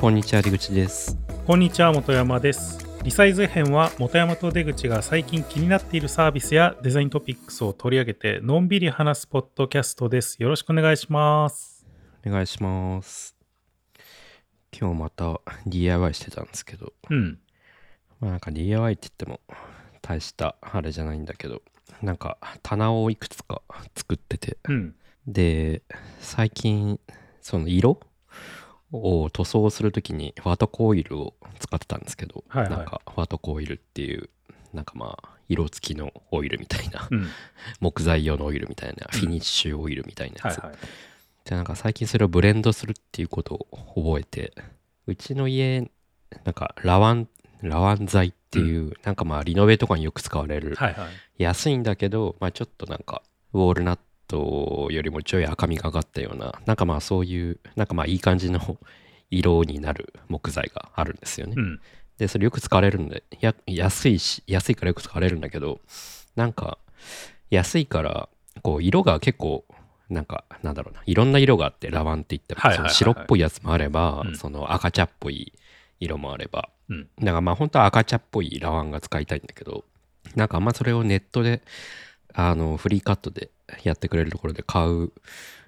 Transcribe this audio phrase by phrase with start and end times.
[0.00, 1.18] こんにちは出口です。
[1.46, 2.78] こんにちは本山です。
[3.02, 10.42] リサイズ編は本山と出口が最近気になっているサービスやデザイントピックスを取り上げてのんびり話すポッドキャストです。
[10.42, 11.84] よろしくお願いします。
[12.26, 13.36] お願いします。
[14.72, 16.94] 今日また DIY してたんですけど。
[17.10, 17.38] うん。
[18.20, 19.40] まあなんか DIY って言っても
[20.00, 21.60] 大したあれじゃないんだけど
[22.00, 23.60] なんか棚をいくつか
[23.94, 24.56] 作ってて。
[24.66, 24.94] うん。
[25.26, 25.82] で
[26.20, 26.98] 最近
[27.42, 28.00] その色
[28.92, 32.70] を塗装するときにワトコイルを使ってたんですけど、はいはい。
[32.70, 34.28] なんかワトコイルっていう
[34.72, 37.28] なんかまあ色付きのオイルみたいな、うん。
[37.80, 40.78] 木材用のオイルみたいな、フィニッシュオイルみたいなやつ、はいはい。
[41.44, 44.52] でなんか最近それをブレンドするっていうことを覚えて
[45.06, 45.90] うちの家
[46.44, 47.28] なんかラワン
[47.62, 51.06] ラワン剤っていう、なんかまあリノベとかによく使われる、はいは
[51.38, 51.42] い。
[51.42, 53.98] 安いんだけど、まあ、ちょっとなんかウォールナッ
[54.30, 58.78] トよりもちょい赤みがかったようななんかまあそういうなんかまあいい感じの
[59.30, 61.54] 色になる木材があるんですよね。
[61.56, 61.80] うん。
[62.18, 65.80] でそれよく使われるんでや安いし安いからよく使われるんだけど
[66.36, 66.78] なんか
[67.48, 68.28] 安いから
[68.62, 69.64] こう色が結構
[70.10, 72.94] なんかなんだろうないろんな色があってラワンって言っても、はいはいはいはい。
[72.94, 74.36] その白っぽいやつもあれば、うん。
[74.36, 75.52] その赤茶っぽい
[76.00, 77.08] 色もあればうん。
[77.20, 79.84] だからまあ本当は赤茶っぽいラワンが使いたいんだけど
[80.34, 81.62] なんかあんまそれをネットで
[82.34, 83.50] あのフリーカットで
[83.82, 85.12] やってくれるところで買う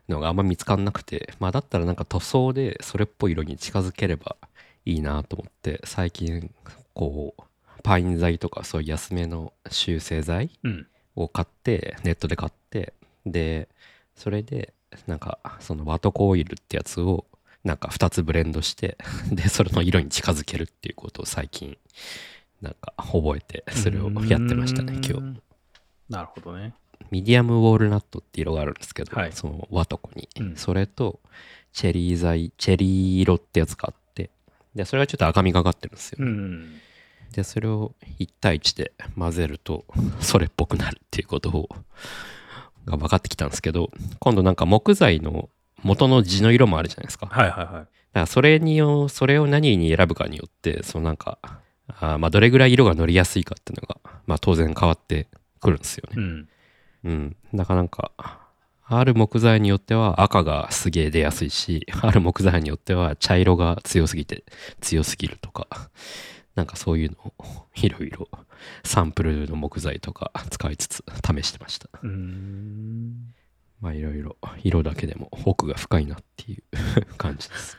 [0.09, 4.37] のがあんま見つかんなくてまあだったらなんか塗装でそれっぽい色に近づければ
[4.85, 6.51] いいなと思って最近
[6.95, 7.43] こう
[7.83, 10.51] パイン材とかそういう安めの修正剤
[11.17, 12.95] を買ってネットで買って
[13.27, 13.69] で
[14.15, 14.73] それで
[15.07, 17.27] なんかそのワトコオイルってやつを
[17.65, 18.99] なんか2つブレンドして
[19.31, 21.79] でそれの色に近づけるっていうことを最近
[22.61, 25.41] なんか覚えてそれをやってましたね今日。
[26.09, 26.75] なるほどね。
[27.11, 29.33] ミディアムウォールナットって色があるんですけど、はい。
[29.33, 30.57] その WATCO に、うん。
[30.57, 31.21] それと
[31.73, 34.31] チェリー材チェリー色ってやつがあって
[34.75, 36.79] でそれがちょっと赤みがかってるんですよ、うん
[37.33, 39.87] でそれを1対1で混ぜると
[40.21, 41.69] それっぽくなるっていうことを
[42.85, 45.49] が分かってきたんですけど今度なんか木材の
[45.83, 47.25] 元の地の色もあるじゃないですか。
[47.25, 47.75] だかはいはい。
[47.75, 51.39] はいらそれによそれを何に選ぶかによってそのなんか
[51.89, 56.17] あーまあどれぐらい色が乗りやすいかっていうのが、まあ、当然変わってくるんですよね。
[56.19, 56.49] うん
[57.05, 57.37] うん。
[57.55, 58.13] だからなんか
[58.85, 64.45] ある木材によっては赤がすげえ出やすいし ある木材によっては茶色が強すぎて
[64.81, 65.67] 強すぎるとか
[66.55, 68.29] なんかそういうのをいろいろ
[68.85, 71.89] サンプルの木材とか使いつつ試してました。
[72.03, 73.35] うーん。
[73.81, 76.63] まあいろいろ色だけでも奥が深いなっていう
[77.17, 77.79] 感じです。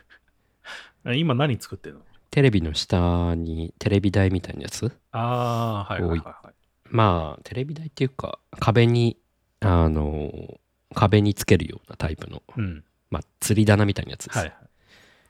[1.15, 2.01] 今何作ってるの？
[2.31, 6.19] テレビの下にテレビ台みたいなやつああはいはいはい。
[6.19, 6.42] はい
[6.93, 9.17] まあテレビ台っていうか壁に
[9.61, 10.31] あの
[10.93, 12.83] 壁につけるようなタイプのうん。
[13.09, 14.55] まあ吊り棚みたいなやつです、はいはい。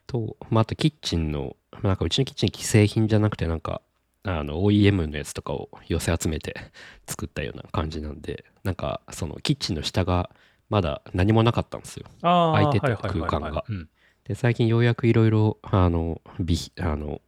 [0.06, 3.82] と、まあ、あとキッチンの、まあなんかうちのキッチン既製品じゃなくてなんか
[4.24, 6.56] あの OEM のやつとかを寄せ集めて
[7.08, 10.30] 作ったような感じなんでなんかそのキッチンの下が
[10.70, 12.08] まだ何もなかったんですよ。
[12.22, 13.30] 空いててはいはいはいはい。
[13.30, 13.66] 空間が。
[13.70, 13.90] うん。
[14.26, 17.22] で最近ようやくいろいろあの備あの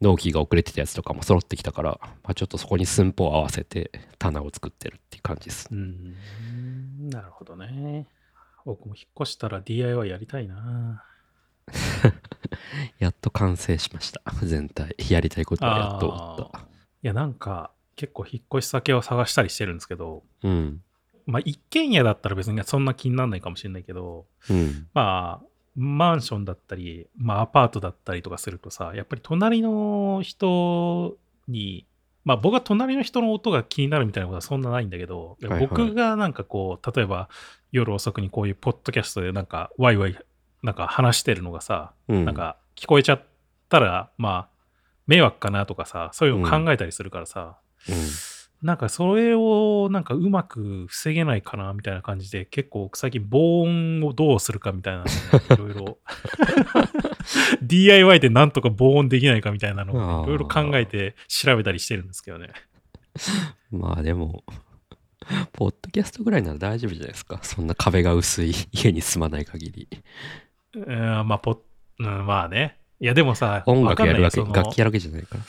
[0.00, 5.68] 納期が遅れてたやつとかも揃ってきたから、まあ、ちょっとそこに寸法を合わせて棚を作ってるっていう感じです。
[5.70, 7.10] うーん。
[7.10, 8.06] なるほどね。
[8.64, 11.04] 僕も引っ越したら DIY やりたいな。
[12.98, 14.22] やっと完成しました。
[14.42, 14.94] 全体。
[15.10, 16.60] やりたいことはやっと終わった。
[16.60, 16.62] い
[17.02, 20.82] や、なんか結構引っ越し先を探したりしてるんですけど、うん。
[21.26, 24.86] まあ一軒家だったら別にそんな気にならないかもしれないけど、うん。
[24.94, 25.46] まあ
[25.78, 31.16] マンションだったり、まあアパートだったりとかするとさ、やっぱり隣の人
[31.46, 31.86] に、
[32.24, 35.66] まあ僕は隣の人の音が気になるみたいなことはそんなないんだけど、はいはい。
[35.68, 37.28] 僕がなんかこう、例えば
[37.70, 40.18] 夜遅くにこういうポッドキャストでなんかワイワイ
[40.64, 42.24] なんか話してるのがさ、うん。
[42.24, 43.22] なんか聞こえちゃっ
[43.68, 44.48] たら、まあ
[45.06, 47.94] 迷惑かなとかさ、そういうの考えたりするからさ、うん
[48.62, 55.98] なんかそれをなんかうまく防げないかなみたいな感じで結構最近防音をどうするかみたいなのを いろいろ
[57.62, 62.48] DIY でなんとか防音できないかみたいなのをいろいろ考えて調べたりしてるんですけどね。
[63.70, 64.44] まあでも、
[65.52, 67.38] ポッドキャストぐらいなら大丈夫じゃないですか。
[67.42, 69.88] そんな壁が薄い家に住まない限り。
[70.74, 71.62] うんまあポ
[71.98, 72.78] うん、まあね。
[73.00, 75.40] いやでもさ、音楽やるわけ、楽器やるわけじゃないから。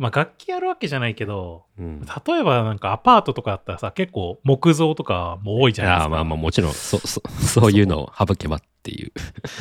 [0.00, 2.00] まあ楽器やるわけじゃないけど、うん。
[2.26, 6.04] 例えばなんかアパートとかだったらさ、結構木造とかも多いじゃないですか。
[6.04, 9.12] ああまあまあもちろん、そ、そ、そういうのを省けばっていう。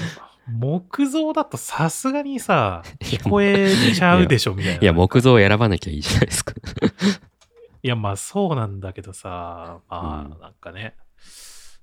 [0.47, 4.81] 木造だとさすがにさ、 聞こえちゃうでしょみたいな。
[4.81, 6.53] いや、木造を選ばなきゃいいじゃないですか。
[7.83, 10.95] いや、まあそうなんだけどさ、まうんあなんかね、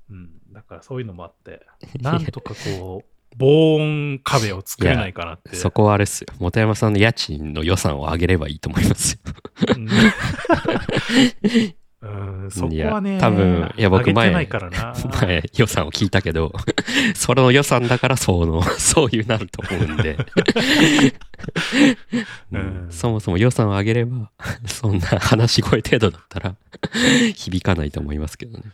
[0.08, 1.66] うん、だからそういうのもあって、
[2.00, 5.54] なんとかこう、防音壁を作れないかなって。
[5.56, 6.28] そこはあれっすよ。
[6.38, 9.20] 本山さんの家賃の予算を上げればいいと思いますよ。
[9.76, 9.88] うん、
[12.02, 14.94] うんそこはね、多分いや僕前ないからな。
[15.20, 16.52] 前予算を聞いたけど、
[17.14, 20.26] それの予算だからその、そういうなると思うんで、う
[22.52, 24.30] うんんそもそも予算を上げれば、
[24.66, 26.54] そんな話し声程度だったら
[27.34, 28.64] 響かないと思いますけどね。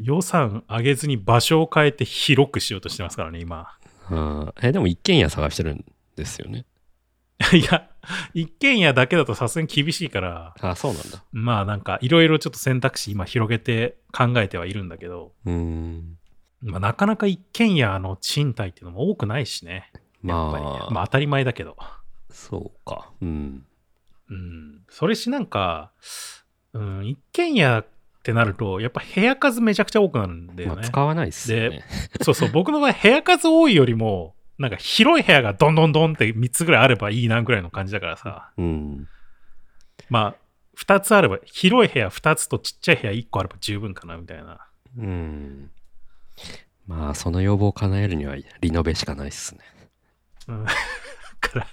[0.00, 3.66] 予算上げずに場所を変えて広くしようとしてますからね、今。
[4.62, 5.84] えでも一軒家探してるん
[6.16, 6.66] ですよね。
[7.52, 7.90] いや、
[8.32, 11.24] 一軒家だけだとさすがに厳しいから、あそうなんだ。
[11.32, 16.18] まあなんかいろいろちょっと選択肢今広げて考えてはいるんだけど、うーん。
[16.62, 19.92] まあ、なかなか一軒家の賃貸っていうのも多くないしね。
[20.22, 21.76] まあ、まあ当たり前だけど。
[22.30, 23.12] そうか。
[23.20, 23.66] うん。
[24.30, 24.82] うん。
[24.88, 25.92] それしなんか、
[26.72, 27.84] うん、一軒家
[28.24, 30.88] ってなると、やっぱ部屋数めちゃくちゃ多くなるんだよまあ、ね。
[30.88, 31.84] 使わないっすよね。
[32.22, 38.50] そうそう、僕の場合部屋数多いよりも、なんか広い部屋がどんどんどんって3つぐらいあればいいなぐらいの感じだからさ。
[38.56, 39.08] うん。
[40.08, 40.36] まあ、
[40.78, 44.58] 2つあれば、広い部屋2つとちっちゃい部屋1個あれば十分かなみたいな。
[44.96, 45.70] うん。
[46.86, 49.60] まあ、その要望を叶えるにはリノベしかないっすね。
[50.48, 50.64] うん。
[50.64, 50.70] だ
[51.42, 51.66] から、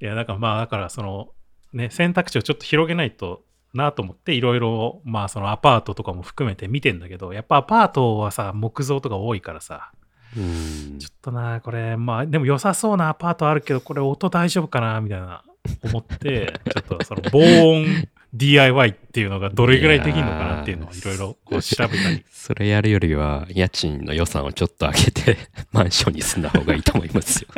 [0.00, 1.28] いや、だからまあ、だからその、
[1.72, 9.92] ね、選択肢をちょっと広げないとなと思って、いろいろ、まあ、そのアパートとかも含めて見てんだけど、やっぱアパートはさ、木造とか多いからさ、
[10.36, 11.08] うんちょ。
[11.10, 15.42] っとな、これ、まあ、でも良さそうなアパートあるけど、これ音大丈夫かなみたいな
[15.82, 22.24] 思って、 ちょっとその防音 DIY っていうのがどれぐらいできるのかなっていうのをいろいろこう調べたり。
[22.30, 25.36] それやるよりは、家賃の予算をちょっと上げて、
[25.72, 27.48] マンションに住んだ方がいいと思いますよ。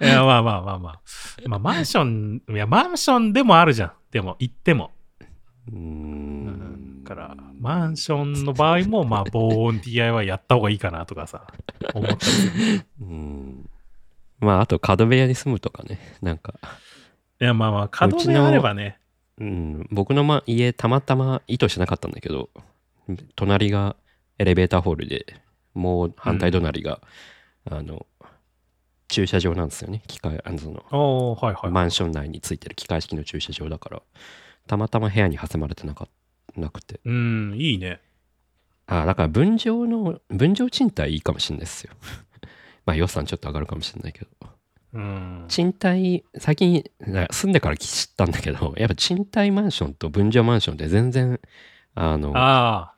[0.00, 1.00] いや、まあまあまあまあ。
[1.46, 3.92] まあ、マンション、いや、マンションでもあるじゃん。
[4.10, 4.92] でも、行っても。
[5.72, 7.04] うーん。
[7.04, 11.46] だから、マンションの場合も、まあ、防音 DIY やった方がいいかなとかさ、
[11.94, 12.74] 思ったりする。
[12.76, 13.70] いうん。
[14.40, 15.98] まあ、あと、角部屋に住むとかね。
[16.20, 16.54] なんか、
[17.38, 18.98] や、まあまあ、角部屋あればね。
[19.38, 22.48] うん、僕の、ま、家、たまたま意図してなかったんだけど、
[23.34, 23.96] 隣が
[24.38, 25.26] エレベーターホールで、
[25.74, 27.00] もう反対隣が、
[27.68, 28.06] あの、
[29.08, 30.02] 駐車場なんですよね。
[30.06, 31.70] 機械、あの、その、おーはいはい。
[31.70, 34.02] マンション内についてる機械式の駐車場だから、
[34.66, 36.08] たまたま部屋に挟まれてなか
[36.56, 37.00] なくて。
[37.04, 38.00] うん、いいね。
[38.86, 41.92] あだから分譲の、分譲賃貸いいかもしれないですよ。
[42.86, 44.28] まあ予算ちょっと上がるかもしれないけど。
[44.94, 45.44] うん。
[45.48, 51.40] 賃貸、最近な住んでから知ったんだけど、 やっぱ賃貸マンションと分譲マンションって全然、
[51.94, 52.94] あの、ああ、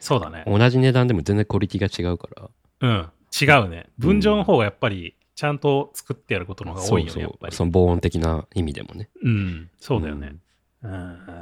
[0.00, 0.44] そうだね。
[0.46, 2.50] 同じ値段でも全然クオリティが違うから。
[2.80, 3.08] うん。
[3.40, 3.88] 違うね。
[3.98, 7.54] 分譲の方がやっぱり、ちゃんと作ってやることの方が多いよね、そうやっぱり。
[7.54, 9.08] その防音的な意味でもね。
[9.22, 10.28] うん、そうだよね。
[10.28, 10.40] うん、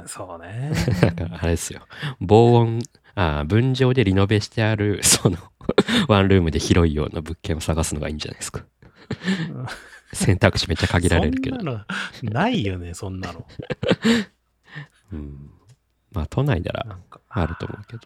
[0.07, 0.71] そうね。
[1.01, 1.81] だからあれですよ。
[2.19, 2.79] 防音、
[3.15, 5.37] あ分譲でリノベしてある、 その、
[6.07, 8.65] ワンルームで広いような物件を探すのがいいんじゃないですか。
[10.13, 11.57] 選択肢めっちゃ限られるけど。
[11.57, 11.81] なの、
[12.23, 13.45] ないよね、そんなの。
[15.11, 15.51] うん、
[16.11, 16.97] まあ都内なら
[17.29, 18.01] あると思うけど。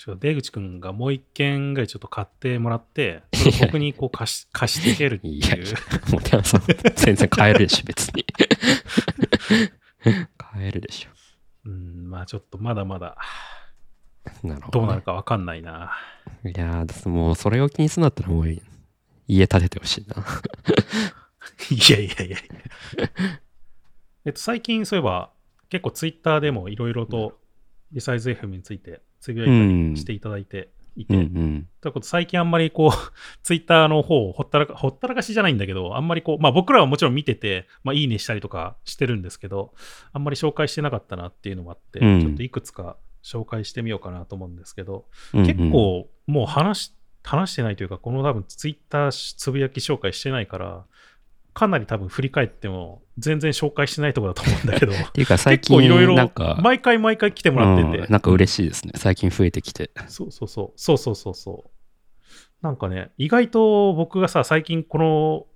[0.00, 3.22] ちょっと出口くんがもう一軒ぐらいちょっと買ってもらって、
[3.60, 5.66] 僕にこう貸し貸してけるっていやいいう。
[6.10, 6.20] も
[6.96, 8.24] 全然買えるでしょ、別に。
[10.38, 11.10] 買えるでしょ。
[11.66, 13.18] うん、まあちょっとまだまだ
[14.42, 15.92] なるほど、どうなるかわかんないな。
[16.46, 18.46] いやー、もうそれを気にするんだったらもう
[19.28, 20.16] 家建ててほしいな。
[21.70, 22.46] いやいやいやいや。
[24.24, 25.30] えっと、最近そういえば、
[25.68, 27.38] 結構ツイッターでもいろいろと
[27.92, 31.66] リサイズ FM についてつぶやいたりしていただいていて、うん
[32.02, 32.90] 最近あんまりこう、
[33.42, 39.72] ツイッターの方をほったらか、ほったらかしじゃないんだけど、あんまりこう、まあ僕らはもちろん見てて、まあいいねしたりとかしてるんですけど、
[40.12, 42.20] あんまり紹介してなかったなっていうのもあって、うん。
[42.20, 45.46] ちょっといくつか紹介してみようかなと思うんですけど、うんうん。
[45.46, 50.86] 結、構もう話し、話してないというか、この多分ツイッターつぶやき紹介してないから、
[51.52, 56.14] かなり多分振り返っても全然紹介してないところだと思うんだけど、 っていうか最結構いろいろ
[56.62, 58.92] 毎回毎回来てもらってて、うんなんか嬉しいですね。
[58.96, 59.90] 最近増えてきて。
[60.08, 60.80] そうそうそう。
[60.80, 61.70] そうそうそうそう。
[62.62, 65.46] なんかね、意外と僕がさ、最近この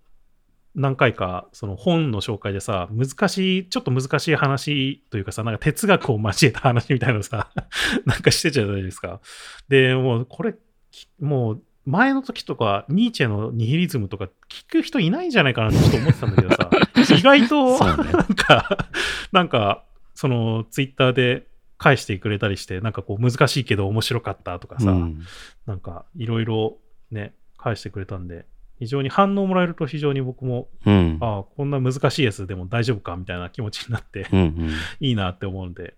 [0.74, 7.50] 何回か、その本の紹介でさ、難しい、ちょっと難しい話というかさ、なんか哲学を交えた話みたいなのさ、
[8.04, 9.20] なんかしてたじゃないですか。
[9.68, 10.56] で、もうこれ、
[10.90, 16.70] きもう前の時とか、ニーチェのニヒリズムとか聞く人いないんじゃないかなってちょっと思ってたんだけどさ、
[17.14, 18.88] 意外と、なんか、
[19.32, 25.22] なんか、そのツイッターで返してくれたりして、なんかこう難しいけど面白かったとかさ、うん
[25.66, 26.78] なんかいろいろ
[27.10, 28.46] ね、返してくれたんで、
[28.78, 31.18] 非常に反応もらえると非常に僕も、うん。
[31.20, 34.70] ああ、こんな難しいやつでも大丈夫かみたいな気持ちになって、うんうん。
[35.00, 35.94] いいなって思うんで、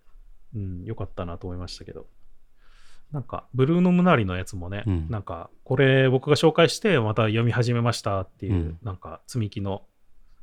[0.54, 2.06] うん、よかったなと思いましたけど。
[3.12, 5.06] なんか、ブルーノ・ムナリのやつもね、うん。
[5.08, 8.78] なんか、これ僕が紹介して、また読み始めましたっていう、うん。
[8.82, 9.82] なんか、積み木の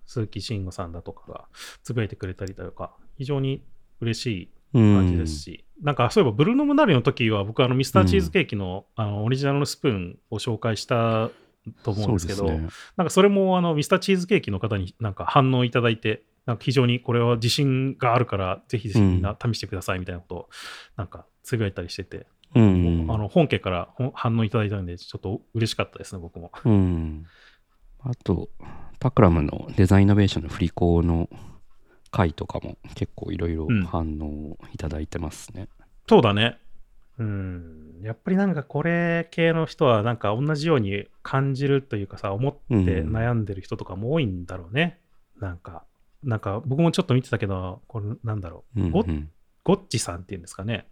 [0.06, 1.46] 鈴木慎吾さんだとかが
[1.84, 3.64] つぶやいてくれたりだとか、非常に
[4.02, 11.30] 嬉しいうん感じですし、なんかそういえばブルーノ・ムナリの時は僕あのミスターチーズケーキの,、あのオリジナルのスプーンを紹介した
[11.84, 12.68] と思うんですけどね。
[12.98, 20.50] なんかそれもあのミスターチーズケーキの方になんか反応いただいてなんか非常にこれは自信があるからぜひぜひみんな試してくださいみたいなことを
[20.98, 26.52] なんかつぶやいたりしてて、うんあの本家から反応いただいたんでちょっと嬉しかったですね僕も。
[26.66, 27.26] うん。
[28.02, 28.50] あと、
[29.00, 31.30] タクラムのデザインイノベーションの振り子の
[32.12, 35.68] 回とかも結構いろいろうん反応いただいてますね。
[36.08, 36.58] そうだね。
[37.18, 38.02] うん。
[38.04, 45.00] やっぱりなんかこれ系の人はなんか同じように感じるというかさ、思って悩んでる人とかも多いんだろうね。
[45.40, 45.84] なんか、
[46.24, 48.90] なんか僕もちょっと見てたけど、これなんだろう。
[48.90, 49.30] ゴうんうん
[49.64, 50.86] ゴッチさんっていうんですかね。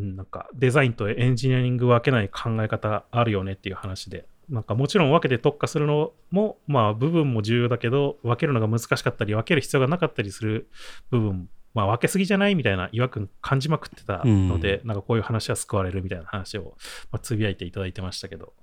[0.00, 4.26] うん、なんかデザインとエンジニアリング分けない考え方あるよねっていう話で。
[4.48, 10.68] なんかもちろん分けて特化するのも、まあ部分も重要だけど、分けるのが難しかったり、分ける必要がなかったりする
[11.10, 16.74] 部分、まあ分けすぎじゃないみたいな違和感感じまくってたので、なんかこういう話は救われるみたいな話を、
[17.12, 18.54] まあ、つぶやいていただいてましたけど、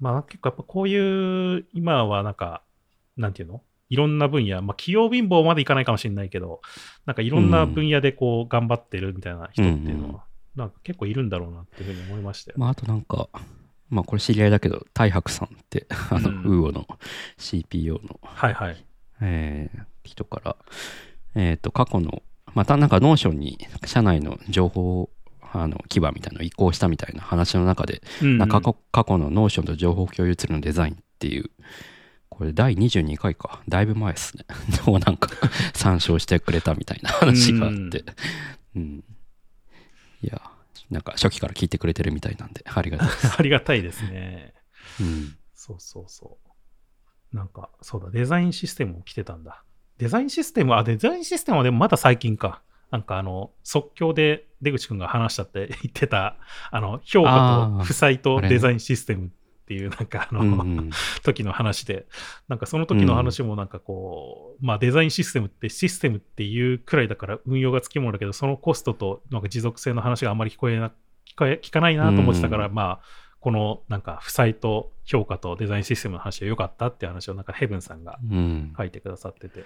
[0.00, 2.64] まあ結構やっぱこういう、今はなんか、
[3.16, 3.62] なんていうの？
[3.90, 6.62] いろんな分野、まあ器用貧乏までいかないかもしれないけど、
[7.06, 10.24] なんかいろんな分野でこう頑張ってるみたいな人っていうのは、
[10.56, 12.56] なんか結構いるんだろうなっていうふうに思いましたよ。
[12.58, 13.28] まあ、あとなんか、
[13.88, 16.86] まあこれ知り合いだけど、大白さんって、あの、うんウーオの
[17.38, 18.84] CPO の、はいはい。
[19.20, 20.56] えー人から、
[21.34, 22.22] えっ、と、過去の、
[22.54, 25.10] またなんか Notion に社内の情報、
[25.54, 31.50] あの基盤みたいなのを移行したみたいな話の中で、うんなんか過去の Notion と情報共有ツールのデザインっていう、
[32.28, 34.44] これ第22回か、だいぶ前ですね。
[34.86, 35.30] をなんか
[35.74, 38.04] 参照してくれたみたいな話があって、
[38.74, 39.04] うん。
[40.22, 40.40] いや、
[40.90, 43.34] なんか初期から聞いてくれてるみたいなんで、 ありがたいです。
[43.38, 44.54] ありがたいですね。
[45.00, 45.36] うん。
[45.54, 46.38] そうそうそ
[47.32, 47.36] う。
[47.36, 49.64] なんか、そうだ、デザインシステムも来てたんだ。
[49.98, 52.62] デザインシステムは、あデザインシステムはでもまだ最近か。
[52.90, 56.36] なんかあの、即興で出口くんが話したって言ってた、
[56.70, 59.30] あの、評価と負債とデザインシステム
[59.72, 60.90] っていう、なんかあの、うんうん
[61.22, 62.06] 時の話で、
[62.48, 70.92] なんかその時の話もなんかこう、まあデザインシステムってシステムっていうくらいだから運用がつきものだけど、そのコストとなんか持続性の話があんまり聞こえな、
[71.36, 73.00] 聞かないなと思ってたから、まあ、
[73.40, 78.72] このなんか負債と評価とデザインシステムの話は良かったっていう話をなんかヘブンさんがうん。
[78.76, 79.64] 書いてくださってて。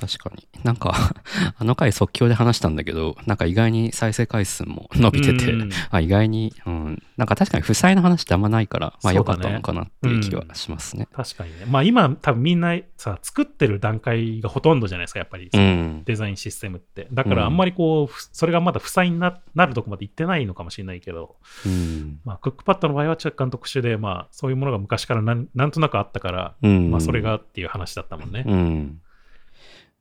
[0.00, 0.46] 確かに。
[0.62, 0.94] なんか、
[1.58, 11.08] あの回即興で話したんだけど、なんか意外に再生回数も伸びてて、うん あ意外に、うん、なんか確かに負債の話ってあんまないから、まあ良かったのかなっていう気はしますね。
[11.12, 11.66] 確かにね。
[11.66, 15.50] まあ今多分みんなさ、作ってる段階がほとんどじゃないですか、やっぱり。
[15.52, 16.02] うん。
[16.04, 17.08] デザインシステムって。
[17.12, 21.36] だからあんまりこう、ふそれがまだ負債にななるとこまで行ってないのかもしれないけど、
[21.66, 22.20] うん。
[22.24, 26.90] まあ、クックパッドの場合は若干特殊で、まあ、そういうものが昔からなんなんとなくあったから、うん。
[26.90, 28.44] まあ、それがっていう話だったもんね。
[28.46, 29.00] うん。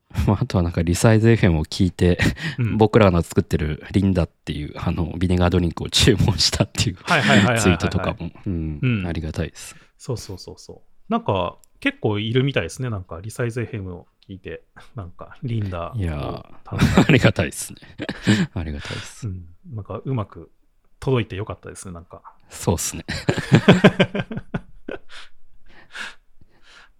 [0.26, 2.18] まあ、あとはなんかリサイズ FM を聞いて、
[2.58, 9.76] うん僕らの作ってるリンダっていうあのビネガードリンクを注文したっていうはいはいはいはいはいツイートとかも、うんうんありがたいです。
[9.98, 11.12] そうそうそうそう。
[11.12, 12.90] なんか、結構いるみたいですね。
[12.90, 14.64] なんか、リサイズ FM を聞いて、
[14.96, 17.80] なんか、リンダいやありがたいですね。
[18.54, 19.28] ありがたいです。
[19.28, 20.52] うん、なんか、うまく
[21.00, 22.22] 届いてよかったですね、なんか。
[22.50, 23.06] そうっすね。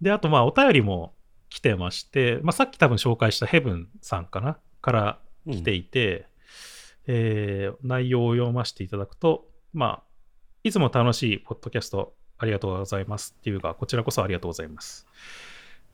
[0.00, 1.14] で、あと、まあ、お便りも
[1.58, 5.18] 来てまして、まあ、さっき多分紹介したヘブンさんかなから
[5.50, 6.26] 来ていて、
[7.08, 10.02] えー内容を読ませていただくと、まあ、
[10.62, 15.08] いつも楽しいポッドキャストありがとうございますっていうか、こちらこそありがとうございます。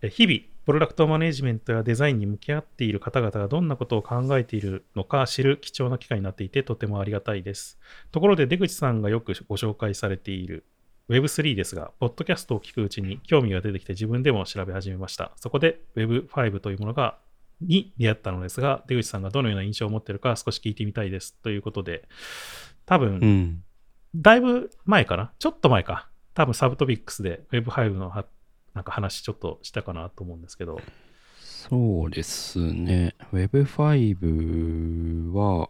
[0.02, 7.78] え日々、プロダクトマネジメントやデザインに向き合っている方々がどんなことを考えているのか知る貴重な機会になっていてとてもありがたいです。
[8.12, 10.66] ところで出口さんがよくご紹介されている
[11.10, 15.32] Web3 ですが、ポッドキャストを聞くうちに興味が出てきて自分でも調べ始めました。
[15.36, 17.18] そこで Web5 というものが
[17.60, 21.36] に出会ったのですが、出口さんがどのような印象を持っているか少し聞いてみたいです。
[21.42, 22.08] ということで、
[22.86, 23.62] 多分、うん。
[24.16, 25.32] だいぶ前かな？
[25.38, 26.08] ちょっと前か。
[26.34, 28.24] 多分サブトピックスで Web5 のは
[28.72, 30.80] なんか話ちょっとしたかなと思うんですけど。
[31.40, 33.14] そうですね。
[33.32, 35.68] Web5 は、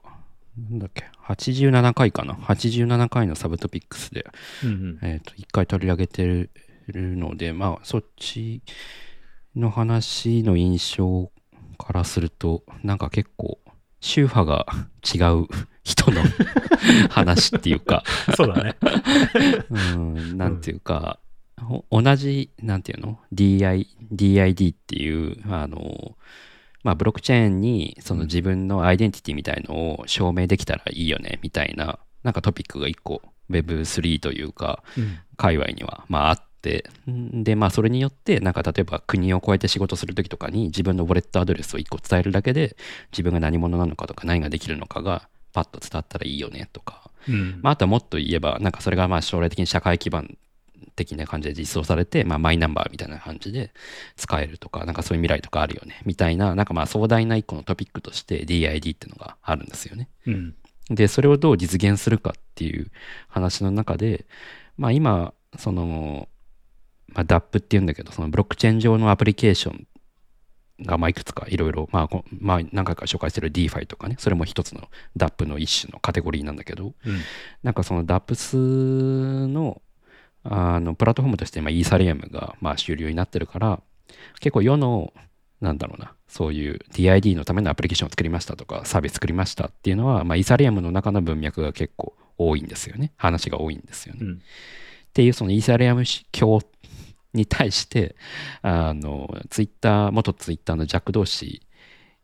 [0.57, 4.27] なんだっけ、87回かな？87回のサブトピックスで、
[4.63, 4.99] うんうん。
[5.03, 6.51] えっ、と、1回取り上げてる
[7.17, 8.63] ので、まあ、そっち
[9.57, 11.31] の話の印象
[11.77, 13.59] からすると、なんか結構、
[14.01, 14.67] 宗派が
[15.03, 15.47] 違う
[15.83, 16.23] 人の
[17.11, 18.05] 話っていうか、
[18.37, 18.77] そうだね。
[19.71, 21.19] うん、なんていうか、
[21.61, 26.17] ほ同じ、なんていうの ?DI、DID っていう、あの、
[26.85, 35.19] まあ、ブロックチェーンにその自分のアイデンティティみたいのを証明できたらいいよねみたいななんかトピックが1個 Web3 というかうん。
[35.37, 36.85] 界隈にはまああって。
[37.11, 42.77] んでまあそれによってなんか例えば国を越えて仕事する時とかに自分のウォレットアドレスを1個伝えるだけで
[43.13, 47.11] 自分が何者なのかとか何ができるのかがパッと伝わったらいいよねとか。
[47.29, 47.61] うん。
[47.63, 50.37] まあ、あとはもっと言えば、なんかそれがまあ将来的に社会基盤
[50.97, 53.73] 的な感じで実装されて、まあ、マイナンバーみたいな感じで
[54.17, 60.09] 使えるとか、なんかそういう未来とかあるよね、みたいな、なんかまあ壮大な一個のトピックとして DID っていうのがあるんですよね。
[60.27, 60.55] うん
[60.91, 62.91] で、それをどう実現するかっていう
[63.29, 64.27] 話の中で、
[64.77, 66.29] まあ今、その、
[67.09, 69.87] まあ、DAP っていうんだけど、そのブロックチェーン上のアプリケーション
[70.83, 77.21] がまあいくつかいろいろ、まあこ、まあ何回か紹介してる DeFi とかね、それも一つの DAP の一種のカテゴリーなんだけど、うん
[77.63, 79.81] なんかその DAPS の
[80.45, 83.81] あのプラットフォームとして今イーサリアムがまあ主流になってるから
[84.41, 85.13] 結構世の
[85.61, 93.13] なんだろうなそういう DID のためのアプリケーションを作りましたとかサービス作りましたっていうのは、まあ、イーサリアムの中の文脈が結構多いんですよね。
[93.17, 94.21] 話が多いんですよね。
[94.23, 94.33] うん。
[94.35, 94.39] っ
[95.13, 96.61] ていうそのイーサリアム教
[97.33, 98.17] に対して
[98.63, 101.63] あのツイッター元ツイッターのジャック・ドーシ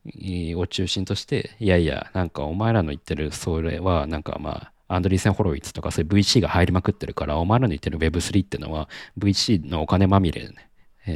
[0.07, 10.51] ーを中心としていやいやなんかお前らの言ってるそれはなんかまあアンドリーセン・ホロウィッツとかそういう VC が入りまくってるからお前らの言ってる Web3 ってのは VC のお金まみれ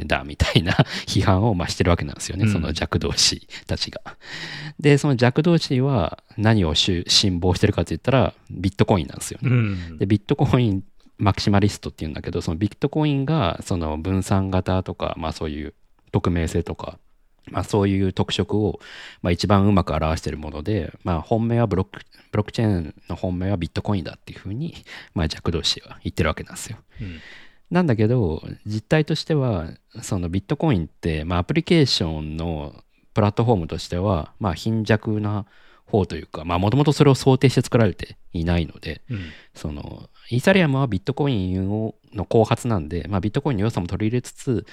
[0.05, 0.73] だみたいな
[1.07, 4.01] 批判をまあしてるわけなんですよね、うんその弱同士たちが。
[4.79, 9.49] でその弱同士は何をし信望してるかって言ったらビットコインなんですよね。
[9.49, 10.83] うんでビットコイン
[11.17, 15.73] マキシマリストっていうんだけどそのビットコインがその分散型とか、まあ、そういう
[16.11, 16.97] 匿名性とか、
[17.51, 18.79] まあ、そういう特色を、
[19.21, 24.73] まあ、一番うまく表しているもので、まあ、本命はブロックブロックチェーンの本命はビットコインだっていうふうに、
[25.13, 26.77] まあ、ジャック同士は言ってるわけなんですよ。
[27.01, 27.19] うん
[27.71, 29.69] なんだけど実態としては
[30.01, 32.75] そのビットコインって、まあ、アプリケーションの
[33.15, 35.45] プラットフォームとしては、まあ、貧弱な
[35.87, 39.19] 方というかもともとそれを想定して作られていないのでうん
[39.53, 44.65] そのイーサリアムはビットコインをの後発なんで、まあ、ビットコインの良さも取り入れつつ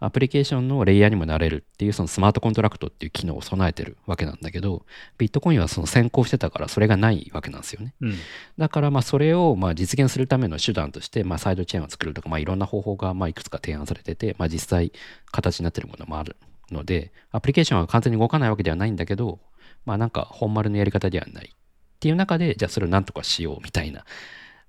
[0.00, 4.86] アプリケーションのレイヤーにもなれるっていうそのスマートコントラクトっていう機能を備えてるわけなんだけど
[5.18, 7.94] ビットコインはその先行してたからそれがないわけなんですよね。
[8.00, 8.14] うん。
[8.56, 14.92] だからまあそれをまあ実現するための手段としてまあサイドチェーンを作るとかまあいろんな方法がまあいくつか提案されててまあ実際
[15.30, 16.36] 形になってるものもある
[16.70, 19.38] のでアプリケーションは完全に動かないわけではないんだけど
[19.84, 24.04] まあなんか本丸のやり方ではないっていう中でじゃあそれをなんとかしようみたいな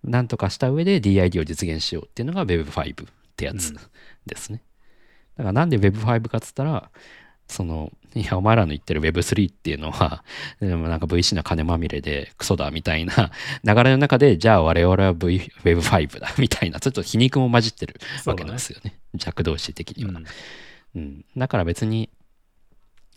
[0.04, 3.78] なんとかした上で DID を実現しようっていうのが Web5 ってやつうん。
[4.26, 4.62] ですね。
[5.38, 6.90] だからなんで Web5 かっつったら
[7.48, 10.24] そのいやお前らの言ってる Web3 っていうのは
[10.60, 13.32] でもなんか VC の金まみれでクソだみたいな
[13.64, 19.00] 流れの中でじゃあ我々は v Web5 だ みたいなちょっと皮肉も混じってるわけなんですよね。
[19.16, 20.12] 弱同士的には。
[20.12, 20.26] うん。
[20.94, 22.10] うん、だから別に、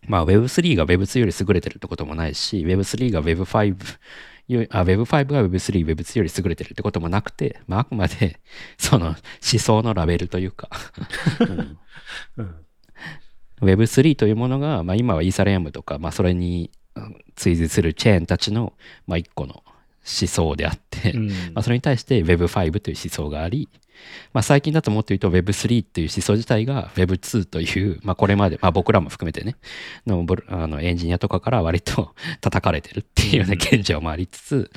[0.07, 3.77] まあ Web3 が Web2 より優れてるってこともないし、Web3 が Web5 より、
[4.71, 8.41] あ、Web5 が Web3、Web2 より優れてるってこともなくて、まああくまで、
[8.79, 10.69] その思想のラベルというか、
[11.41, 11.79] うん。
[12.37, 12.55] うん。
[13.63, 18.75] Web3 というものが、まあ今はイーサリアムとか、まあそれにうん追随するチェーンたちの、
[19.07, 19.64] まあ一個の
[20.05, 21.29] 思想であって、うん。
[21.55, 23.69] まあ、それに対して Web5 という思想があり、
[24.33, 29.57] まあ、最近だともっと言うと Web3 という思想自体が Web2 という、まあ、これまで、まあ、僕らも含めてね
[30.07, 34.71] のあのエンジニアとかから割と 叩かれてるっていうような現状もありつつ、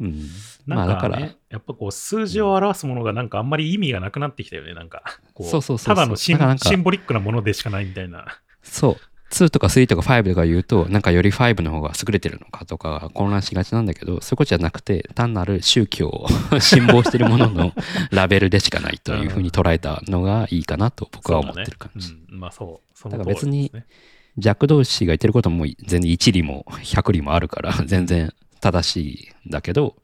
[0.00, 0.26] うん、
[0.66, 4.74] まあなんか、だから、ね、やっぱこう数字を表すものがなんかあんまり意味がなくなってきたよね。
[4.74, 5.02] なんか。
[5.34, 8.26] こそうただのシンボリックなものでしかないみたいな。
[8.62, 8.96] そう
[9.30, 16.26] 2とか3とか5とか言うとなんかより5の方が優れてるのかとか混乱しがちなんだけどそういうことじゃなくて単なる宗教を
[16.60, 17.72] 信望してるものの
[18.10, 22.12] ラベルでしかないというふうに捉えたのがいいかなと僕は思ってる感じ。
[22.12, 22.90] ねうん、まあそう。
[22.98, 29.96] そのだから別に通りですねジャック同士が言ってることも全然1里も100里もあるから全然正しいんだけど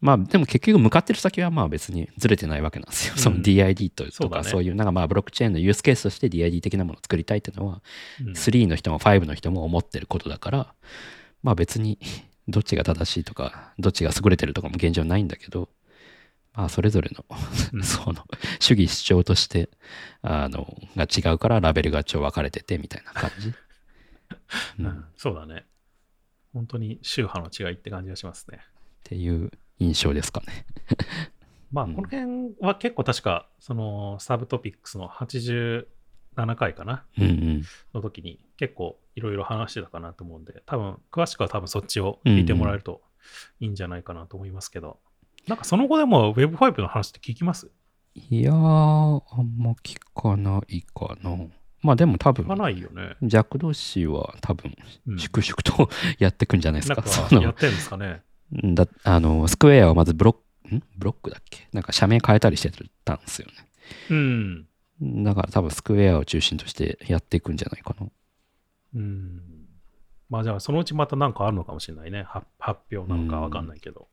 [0.00, 3.14] まあでも結局向かってる先はまあ別にずれてないわけなんですよ。
[3.16, 7.82] うんその DID とかそういうなんかまあブロックチェーンのユースケースとして DID 的なものを作りたいっていうのは
[8.20, 10.74] うん3の人も5の人も思ってることだから
[11.42, 11.98] まあ別に
[12.48, 15.68] どっちが正しいとかどっちが優れてるとかも現状ないんだけど
[16.54, 17.24] まあそれぞれの
[17.72, 18.24] うん その
[18.60, 19.70] 主義主張として
[20.22, 23.52] あのが違うからラベルがちょ分かれててみたいな感じ。
[24.78, 25.64] うんそうだね。
[26.52, 28.60] 本当に宗派の違いって感じがしますね。
[29.04, 30.64] ていう印象ですかね。
[31.72, 35.86] まあ、うんこの辺は結構確か、そのサブトピックスの87
[36.56, 37.04] 回かな？
[37.18, 37.62] うんうん。
[37.94, 43.02] の時に結構いろいろ話してたかなと思うんで、多分詳しくは多分そっちを聞いてもらえると
[43.60, 44.98] いいんじゃないかなと思いますけど、
[45.48, 47.70] なんかその後でも Web5 の話って聞きます？
[48.14, 48.58] いやー、あ
[49.42, 51.36] んま聞かないかな。
[51.82, 53.16] まあでも多分ないよね。
[53.22, 54.74] 弱同士は多分
[55.06, 57.02] うん粛々と やってくんじゃないですか。
[57.38, 58.22] やってるんですかね？
[58.52, 60.36] だあのスクエアはまずブロッ
[60.68, 60.82] クん？
[60.98, 61.68] ブロックだっけ？
[61.72, 62.70] なんか社名変えたりして
[63.04, 63.48] たんですよ
[64.10, 64.60] うん。
[65.00, 68.06] ねだから多分スクエアを中心としてやっていくんじゃないかな
[68.94, 69.40] うん。
[70.30, 72.22] まあじゃあそのうちまたなんかあるのかもしれないね。
[72.24, 74.08] は発表なのかわかんないけど。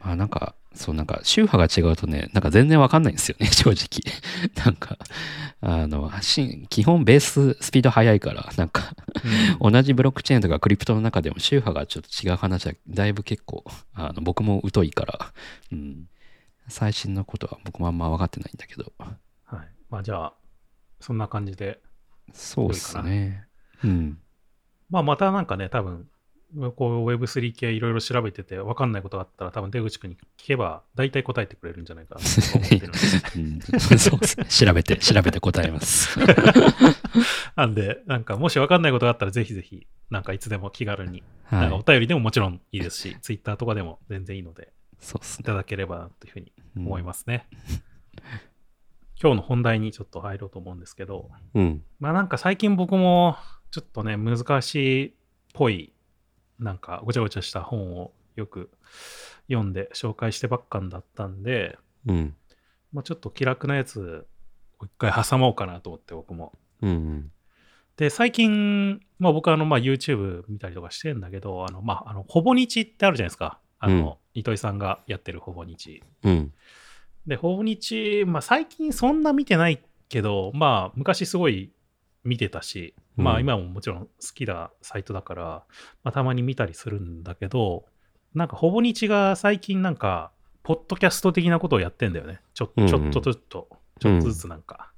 [0.00, 4.02] まあなんかそうなんか宗派が違うとねなんか全然わかんないんですよね 正直。
[4.64, 4.98] なんか
[5.60, 8.94] あのし基本ベーススピード速いからなんか
[9.60, 15.32] 同じブロックチェーンとかクリプトの中でも宗派がちょっと違う話はだいぶ結構あの僕も疎いから、
[15.72, 16.08] うん、
[16.68, 18.92] 最新のことは僕もあんま分かってないんだけど。
[18.98, 19.68] はい。
[19.88, 20.34] まあじゃあ、
[21.00, 21.80] そんな感じで。
[22.32, 23.46] そうですね。
[23.84, 24.18] うん。
[24.90, 26.08] まあまたなんかね、多分
[26.76, 33.66] こう Web3 系いろいろ調べてて分かんないことがあったら多分出口君に聞けば大体答えてくれるんじゃないかなと思ってるんで。
[33.84, 34.38] うん、そうです。
[34.40, 36.18] ね調べて調べて答えます。
[37.56, 45.42] なんでなんかもし分かんないことがあったらぜひぜひなんかいつでも気軽に、なんかおはい便りでももちろんいいですし Twitter とかでも全然いいのでそうですね。
[45.42, 46.86] いただければなというふうにうん。
[46.86, 47.46] 思いますね、
[49.20, 51.82] 今日の本題にちょっと入ろうと思うんですけどうん。
[52.00, 53.36] まあなんか最近僕も
[53.70, 55.12] ちょっとね難しいっ
[55.52, 55.92] ぽい
[56.58, 58.70] なんかごちゃごちゃした本をよく
[59.48, 62.34] 読んで紹介してばっかんだったんで、うん。
[62.92, 64.26] まあ、ちょっと気楽なやつ
[64.78, 66.52] を一回挟もうかなと思って僕も。
[66.82, 67.30] うん
[67.96, 73.58] で最近、まあ、僕はあのまあ YouTube 見たりとかしてんだけどあのまああのほぼ日ってあるじゃないですか。
[73.78, 76.02] あの、糸井さんがやってるほぼ日。
[76.22, 76.52] うん。
[77.26, 81.72] でほぼ日、まあ、最近そんな見てないけどまあ昔すごい
[82.22, 83.36] 見てたし、まうん。
[83.36, 85.42] あ今ももちろん好きなサイトだから、
[86.04, 87.86] まあ、たまに見たりするんだけど
[88.34, 90.30] なんかほぼ日が最近なんか
[90.62, 92.40] ポッドキャスト的なことをやってんだよね。
[92.52, 93.68] ちょちょっとずつと、
[94.00, 94.90] ちょっとずつなんか、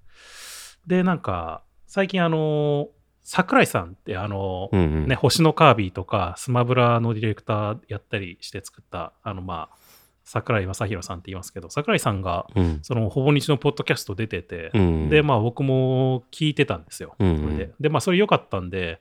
[0.86, 2.88] でなんか最近あの
[3.22, 5.06] 桜井さんってあの、うんうん。
[5.06, 9.76] ね、星のカービィとかスマブラのディレクターやったりして作ったあのまあ
[10.28, 12.78] 桜井正宏さんって言いますけど桜井さんがうん。
[12.82, 15.08] そのほぼ日のポッドキャスト出てて、うん。
[15.08, 17.56] でまあ僕も聞いてたんですよ、うん。
[17.56, 17.72] で。
[17.80, 19.00] でまあそれ良かったんで、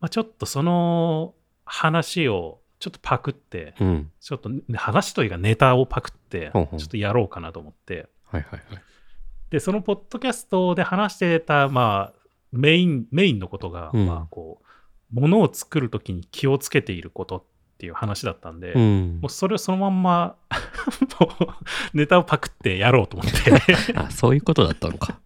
[0.00, 4.10] まあ、ちょっとその話をちょっとパクってうん。
[4.20, 8.08] ちょっとね話というかネタをパクってちょっとやろうかなと思って。
[8.24, 8.82] はいはいはい。
[9.50, 12.18] でそのポッドキャストで話してたまあ
[12.52, 14.06] メインメインのことが、うん。
[14.06, 14.62] まあこ
[15.12, 17.42] うものを作るときに気をつけていることっ
[17.78, 19.18] ていう話だったんで、うん。
[19.22, 20.34] もうそれをそのまんま
[21.20, 23.52] もうネタをパクってやろうと思って。
[23.96, 25.20] あそういうことだったのか。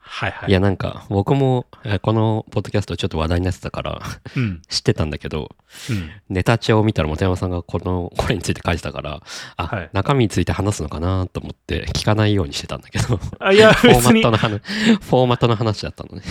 [0.00, 0.50] はいはい。
[0.50, 4.00] いやなんか僕もえこのポッドキャストちょっと話題になってたから
[4.36, 4.62] うん。
[4.68, 5.54] 知ってたんだけど
[5.90, 6.10] うん。
[6.28, 9.22] ネタ帳を見たら本山さんがこのこれについて書いてたから
[9.56, 9.90] あ、はい。
[9.92, 13.20] 中身について話すのかなと思って聞かないようにしてたんだけど。
[13.38, 16.22] あいや フォーマットの話フォーマットの話だったのね。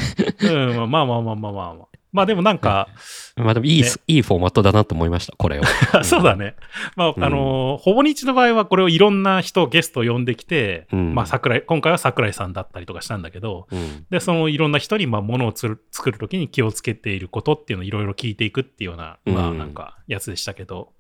[0.42, 1.93] うん、まあまあまあまあまあまあ。
[2.14, 2.88] まあでもなんか、
[3.36, 3.88] まあでもいい,、ね。
[4.08, 5.64] いいフォーマットだなと思いましたこれを。
[6.06, 6.56] そうだね。
[6.96, 7.24] まあ、うん。
[7.24, 11.16] あのーほぼ日の場合はこれをいろんな人、ゲストを呼んできて、うん。
[11.16, 14.06] まあ桜井、今回は桜井さんだったりとかしたんだけど、うん。
[14.12, 15.78] で、そのいろんな人に、まあ、ものを作
[16.12, 20.94] るときに気をつけていることっていうのをいろいろ聞いていくっていうような、まあうんなんか、やつでしたけど、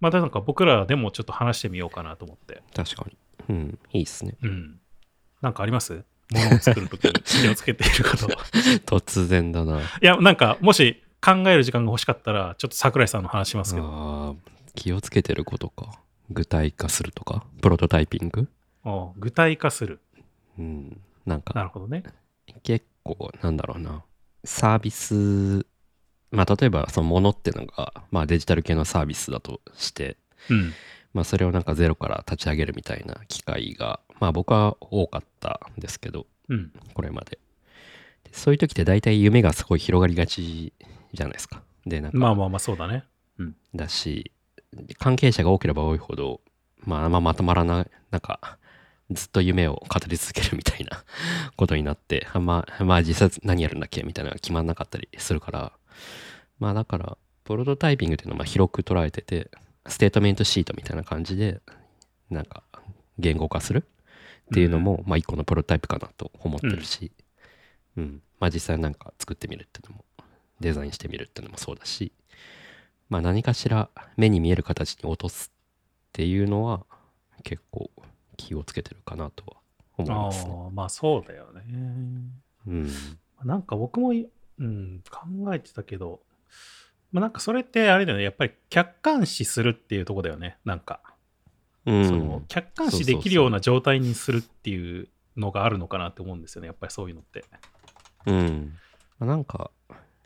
[0.00, 2.62] まあ、なんか僕らでもちょっと話してみようかなと思って。
[2.74, 3.18] 確かに。
[3.50, 3.78] うん。
[3.92, 4.34] いいっすね。
[4.42, 4.80] うん。
[5.42, 6.04] なんかあります？
[6.30, 8.26] ものを作るときに気をつけていること。
[8.86, 14.36] 突然だないや、なんか、もし考える時間が欲しかったら、ちょっと桜井さんの話しますけど。
[14.74, 15.98] 気をつけてることか
[16.30, 17.44] 具体化するとか？
[17.60, 18.48] プロトタイピング？
[19.18, 20.00] 具体化する。
[20.58, 22.04] うんなんなかるほどね。
[22.62, 24.02] 結構なんだろうな
[24.44, 25.66] サービス
[26.30, 30.16] まあ例えばそのものっていうのが、まあ、デジタル系のサービスだとして、
[30.48, 30.72] うん。
[31.12, 36.72] まあ、それをなんかゼロから立ち上げるみたいな機会がまあ僕は多かったんですけどうん。
[36.94, 37.38] これまで
[38.24, 40.72] でそういう時って大体夢がすごい広がりがち
[41.12, 43.04] じゃないですかでなんかまあまあまあ、そうだね。
[43.74, 44.32] だし
[44.98, 46.40] 関係者が多ければ多いほど、
[46.84, 48.58] まあ、あんままとまらないなんか
[49.10, 51.02] ずっと夢を語り続けるみたいな
[51.56, 55.72] ことになってあんままあ実際何やるんだっけみたいなのが決まんなかったりするから
[56.58, 59.50] まあだからプロトタイピングっていうのはまあ広く捉えてて
[59.86, 61.60] ステートメントシートみたいな感じで
[62.28, 62.62] なんか
[63.18, 63.84] 言語化する？
[64.50, 67.12] っていうのも、まあ一個のプロトタイプかなと思ってるし、
[67.96, 70.04] うんまあ実際なんか作ってみるっていうのも
[70.60, 72.12] デザインしてみるっていうのもそうだし
[73.08, 76.84] まあ何かしら目に見える形に落とすっていうのは
[77.42, 77.90] 結構
[78.36, 79.56] 気をつけてるかなとは
[79.98, 80.52] 思いあますね。
[80.52, 81.62] あ、まあそうだよね。
[82.66, 82.90] うん。
[83.44, 86.20] なんか僕も、うん、考えてたけど、
[87.12, 88.24] まあなんかそれってあれだよね。
[88.24, 90.58] やっぱり客観視するっていうとこだよね。
[90.64, 91.00] なんか、
[91.86, 96.66] うん、その客観視できるような状態にするっていうのがあるのかなって思うんですよね。
[96.66, 97.44] やっぱりそういうのって。
[98.26, 98.74] うん。
[99.18, 99.70] まあなんか、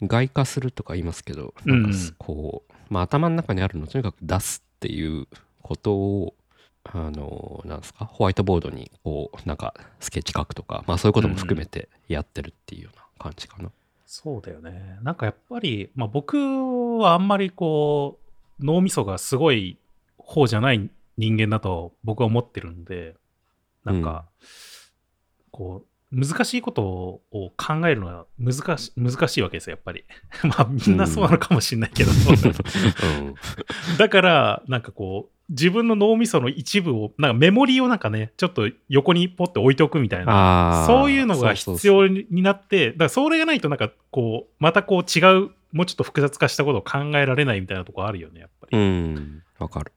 [0.03, 5.27] 外化するとか言いますけど、なんかうんこう、まあ頭の中にあるのをとにかく出すっていう
[5.63, 6.35] ことを、
[6.85, 13.71] あの、なんですか、ホワイトボードにこう、なんかスケッチ書くとか、まあそういうことも含めてやってるっていうような感じかな。
[14.07, 14.99] そうだよね。
[15.03, 16.37] なんかやっぱり、まあ僕
[16.99, 18.19] はあんまりこ
[18.61, 19.79] う、脳みそがすごい
[20.19, 23.15] 方じゃない人間だと僕は思ってるんで、
[23.85, 24.25] なんか、
[25.51, 27.21] こう、難しいことを
[27.57, 30.05] 考えるのは難し難しいわけですよ、やっぱり。
[30.45, 32.11] まあみんなそうなのかもしれないけど。
[32.13, 33.35] うん。
[33.99, 40.85] だから、なんかこう、自分の脳みその一部を、なんかメモリーをなんかね、ちょっと横にポッて置いておくみたいな。
[40.87, 48.79] そういうのが必要になって、だからそれがないとなんかこう、またこう違う、もうちょっと複雑化したことを考えられないみたいなとこあるよね、やっぱり。
[48.79, 49.93] うん、わかる。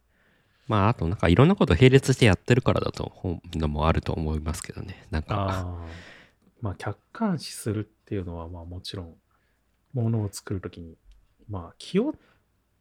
[0.67, 5.07] まあ、あとなんかいろんなことを並列してやってるからだと思うのもあると思いますけどね。
[5.11, 5.77] なんか。
[6.59, 9.15] まあ客観視するっていうのはまあもちろん、
[9.93, 10.97] ものを作るときに、
[11.47, 12.15] まあ気を、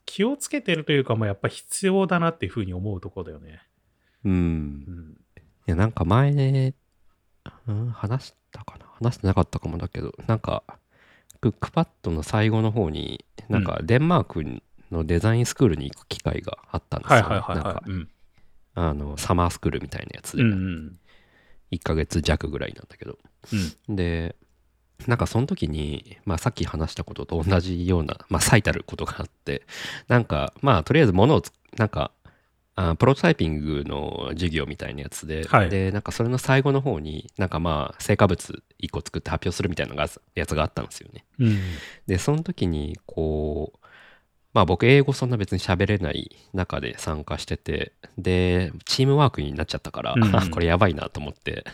[0.07, 3.61] 気をつけてるというか、まあやっぱ必要だなっていうふうに思うところだよね。
[4.25, 4.31] う。
[4.31, 4.37] うん
[4.79, 5.17] ん。
[5.69, 6.75] いや、なんか前ね、
[7.69, 8.87] うん、話したかな？
[8.87, 10.65] 話してなかったかもだけど、なんか、
[11.53, 14.45] クックパッドの最後の方に、なんかデンマーク
[14.91, 17.29] のデザインスクールに行く機会があったんですよ、ね。
[17.29, 17.91] なんかはい。
[17.91, 18.09] うん。
[18.75, 20.99] あの、サマースクールみたいなやつで、うんうん。
[21.73, 23.19] 1ヶ月弱ぐらいなんだけど。
[23.89, 23.97] うん。
[23.97, 24.37] で、
[25.07, 29.63] なんかその時に、まあさっき話したことと同じような、まあ最たることがあって、
[30.09, 32.11] なんかまあとりあえず物をつ、なんか、
[32.77, 41.25] あプロトタイピングの授業みたいなやつで、はいで、なんかそれの最後の方に、なんかまあ成果物1個作って発表するみたいなのがやつがあったんですよね。
[41.39, 41.59] うん。
[42.07, 43.79] で、その時に、こう、
[44.53, 51.65] まあ僕英語そんな別に喋れない中で参加してて、で、チームワークになっちゃったから、うん これやばいなと思って。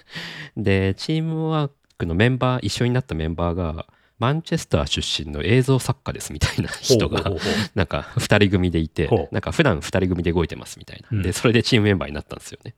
[0.57, 3.87] で、チームワークのメンバー、一緒になったメンバーが、
[4.23, 7.33] マンチェスター出身の映像作家ですみたいな人が
[7.75, 12.75] なんか2人組でいてなんか普段2人組で動いてますみたいな、うんでそれでチームメンバーになったんですよね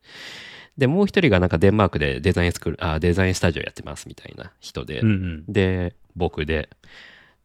[0.76, 5.44] でもう一人がなんかデンマークでデザインスクールあデザインスタジオやってますみたいな人で、うんうん。
[5.48, 6.68] で、僕で。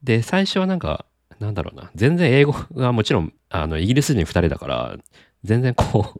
[0.03, 1.05] で、最初はなんか、
[1.39, 4.97] なんだろうな、全然英語がもちろん、あの、イギリス人2人だから、
[5.43, 6.15] 全然こ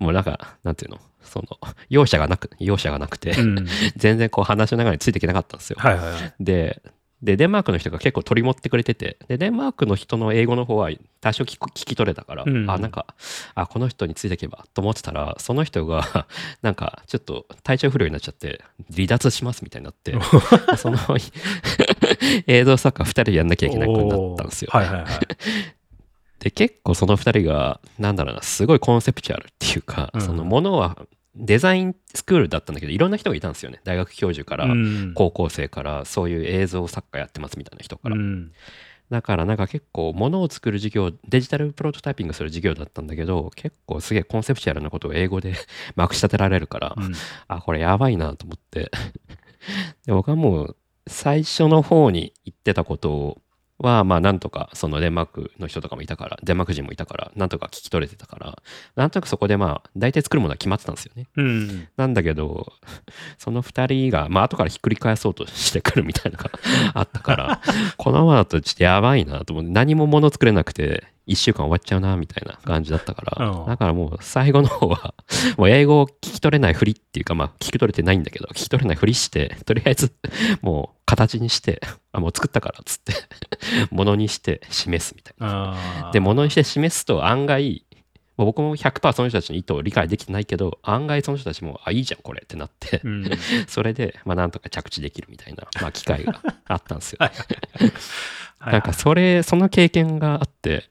[0.00, 1.46] う、 もうなんか、なんていうの、その、
[1.88, 3.66] 容赦がなく、容赦がなくて、うん。
[3.96, 5.76] 全然こう話の流れについていけなかったんですよ。
[5.78, 6.34] はいはいはい。
[6.40, 6.82] で、
[7.22, 12.70] で、デンマークの人が結構取り持ってくれてて、で、デンマークの人の英語の方は多少聞き取れたから、うん。
[12.70, 13.06] あ、なんか、
[13.54, 16.28] あ、この人についていけばと思ってたら、その人が、
[16.62, 18.62] なんか、ちょっと体調不良になっちゃって、
[18.94, 20.14] 離脱しますみたいになって、
[20.78, 20.98] その
[22.46, 25.04] 映像作家2人でやんなきゃいけなくなったんですよ、はいはいはい。
[26.38, 30.20] で、結構その2人が、なんだろうな、すごいコンセプチュアルっていうか、うん。
[30.20, 30.96] そのものは、
[31.38, 33.80] デザインスクールだったんだけど、いろんな人がいたんですよね。
[33.84, 38.16] 大学教授から、うん高校生から、そういう映像作家やってますみたいな人から。
[38.16, 38.52] うん
[39.10, 45.54] だからなんか結構物を作る授業デジタルプロトタイピングする授業だったんだけど結構すげえコンセプチュアルなことを英語で
[45.96, 47.12] まくし立てられるから、うん
[47.46, 48.90] あこれやばいなと思って
[50.04, 53.38] で僕はもう最初の方に言ってたこと
[53.78, 58.62] はまあなんとかそのデンマークの人とかもいたからデンマーク人もいたからなんとか聞き取れてたから
[58.96, 61.88] なんとなくそこでまあ大体作るものは決まってたんですよねうん。
[61.96, 62.72] なんだけど、
[63.38, 66.50] その二人が、まあ後からひっくり返そうとしてくる みたいなのが
[66.94, 67.60] あったから、
[67.96, 75.14] このままだとちょっとやばいなと思って、何も物作れなくて、一週間終わっちゃうな、みたいな感じだったから、うんだからもう最後の方は、
[75.56, 80.12] もう英語を聞き取れないふりっていうか、まあ聞き取れてないんだけど、聞き取れないふりして、とりあえず、
[80.62, 81.80] もう形にして、
[82.12, 83.14] あ、もう作ったからっつって、
[83.90, 86.10] 物にして示すみたいな。
[86.12, 87.84] で、物にして示すと案外、
[88.36, 93.30] まあ僕も100%その人たちの意図を理解できてないけど、案外その人たちも、あ、いいじゃん、これってなって、うん。
[93.66, 97.18] それで、まあなんとか着地できるみたいな、まあ機会があったんですよ。
[97.20, 97.32] はい
[98.60, 100.90] なんかそれ、その経験があって、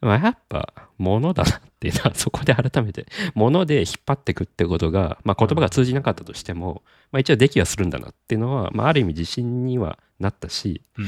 [0.00, 11.06] まあやっぱ物だなっていうのは、そこで改めて、物で引っ張っていくってことが、まあ言葉が通じなかったとしても、まあ一応できはするんだなっていうのは、まあある意味自信にはなったし、うん。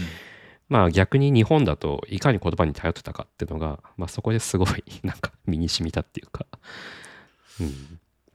[0.68, 6.46] まあ逆に日本だといかに言葉に頼ってたかっていうのが、まあそこですごい なんか身に染みたっていうか、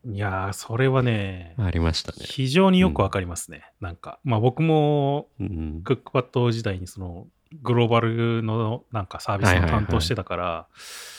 [0.05, 2.19] うん、いやー、それはね、ありましたね。
[2.21, 3.63] 非常によくわかりますね。
[3.81, 7.27] なんか、まあ僕もうん、クックパッド時代にその
[7.63, 10.67] グローバルのなんかサービスの担当してたから、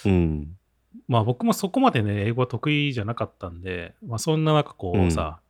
[0.05, 0.57] うん、
[1.09, 5.41] まあ僕もそこまでね、英語は得意じゃなかったんで、まあそんな中こうさ、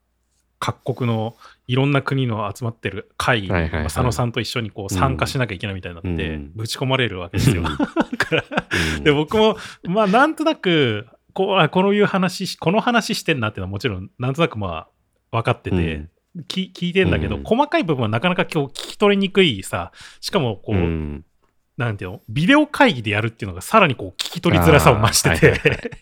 [0.59, 3.83] 各国のいろんな国の集まってる会議に、はいはい。
[3.85, 6.53] 佐野さんと一緒にこう参加しなきゃいけないみたいになって、うん。
[6.55, 7.63] ぶち込まれるわけですよ。
[7.63, 9.05] うん。
[9.05, 14.89] で、僕も、まあなんとなく、こうあこういう話し、この話してんなっていうのはもちろん、なんとなくま
[15.31, 15.99] あ分かってて、う
[16.41, 16.45] ん。
[16.47, 17.45] き聞いてんだけど、うん。
[17.45, 21.25] 細かい部分はなかなか今日聞き取りにくいさ、しかもこう、うん
[21.79, 25.51] なんていうの、ビデオ会議でやるっていうのがさらにこう聞き取りづらさを増してて、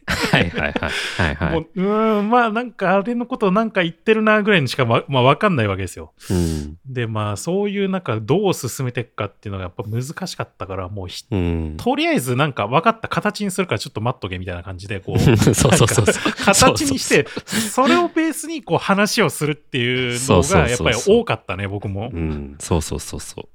[0.06, 0.72] はいはいはい。
[0.72, 6.14] はいはい もううーん、まあなんかあれのことなんか言ってるなぐらいにしかま、まあわかんないわけですよ。
[6.30, 6.78] うん。
[6.86, 11.74] で、まあそういうなんかどう進めていくかっていうのがやっぱ難しかったから、もうひうん。
[11.76, 16.06] とりあえずなんか分かった形にするからちょっと待っとけみたいな感じで、 こうそうそうそう
[16.42, 22.10] 形にして、それをベースにこう話をするっていうのがやっぱり多かったね、僕も。
[22.14, 22.18] う。
[22.18, 22.56] ん。
[22.58, 23.48] そうそうそうそう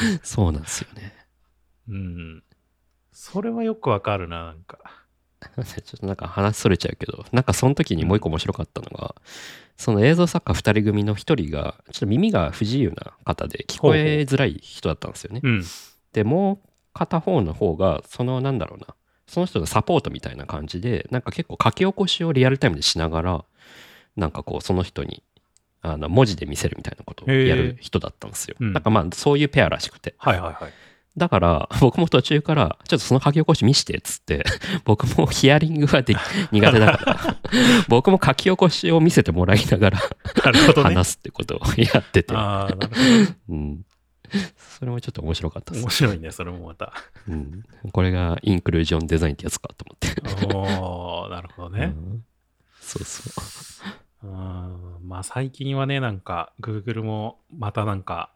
[0.22, 1.14] そうなんですよね
[1.88, 2.42] うん。
[3.12, 4.78] それはよくわかるな、なんか。
[5.64, 9.14] ちょっとなんか話それちゃうけどなんかその時にもう一個面白かったのが
[9.76, 15.64] その映像作家2人組の1人がちょっと耳が不自由な方で聞こえづらい人だったんですよねうん。
[16.12, 18.94] でもう片方の方がそのなんだろうな
[19.26, 23.44] その人のサポートみたいな感じでなんか結構書き起こしをリアルタイムでしながら
[24.16, 25.22] なんかこうその人に
[25.86, 28.56] あの文字で見せるみたいなことをやる人だったんですよ。
[28.58, 30.72] なんかまあそういうペアらしくてはいはいはい。
[31.16, 34.44] だから 僕も途中からちょっとその書き起こし見してっつって
[34.84, 36.18] 僕もヒアリングはでき
[36.52, 37.36] 苦手だから
[37.88, 39.98] 僕も書き起こしを見せてもらいながら。
[40.82, 42.88] 話すってことをやってて、ああ、なる
[43.48, 43.84] ほうん、
[44.56, 45.74] それもちょっと面白かったど。
[45.74, 46.92] です面白いね、それもまた。
[47.28, 50.54] うん、これがインクルージョンデザインってやつかと思って。
[50.54, 51.86] おー、なるほどね。
[51.86, 52.24] うん
[52.86, 54.05] そうそう。
[54.26, 55.08] うん。
[55.08, 58.32] まあ最近はね、なんか、Google もまたなんか、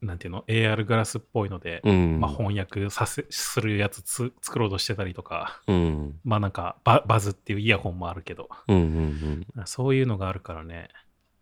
[0.00, 2.20] なんていうの、AR グラスっぽいので、うん。
[2.20, 6.20] まあ翻訳させするやつつ作ろうとしてたりとか、うん。
[6.24, 10.88] まあなんかバ、バズっていうイヤホンもあるけど、うんうんそういうのがあるからね、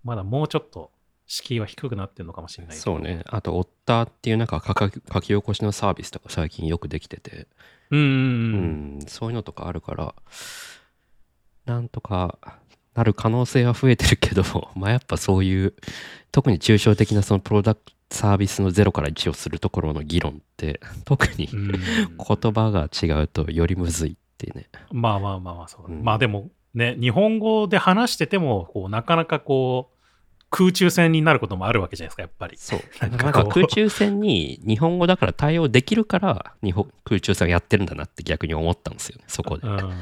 [0.05, 0.91] まだもうちょっと
[1.27, 2.71] 敷居は低くなってるのかもしれうん。
[2.71, 3.23] ないそうね。
[3.27, 7.47] あと、オッターっていうなんか書き書き起こしのサービスとか最近よくできてて、
[7.91, 8.99] うんうんううん。
[8.99, 10.15] ん、そういうのとかあるから、
[11.67, 12.39] なんとか
[12.97, 14.43] なる可能性は増えてるけど、
[14.75, 15.75] まあやっぱそういう、
[16.33, 21.73] 特に抽象的なそのプロダクトサービスの0から1をするところの議論って、 特にうん。
[21.73, 24.69] 言葉が違うとよりむずいってね。
[24.93, 26.03] まあまあまあまあそううん。
[26.03, 29.97] まあでもね日本語で話しててもこうなかなかこう
[30.51, 32.57] 空中戦になることもあるわけじゃないですかやっぱり。
[32.57, 32.81] そう。
[33.01, 39.67] な なんか空中戦に日本語だから対応できるから日本空中戦をやってるんだなって逆に思ったんですよね、そこで。
[39.67, 39.93] うん。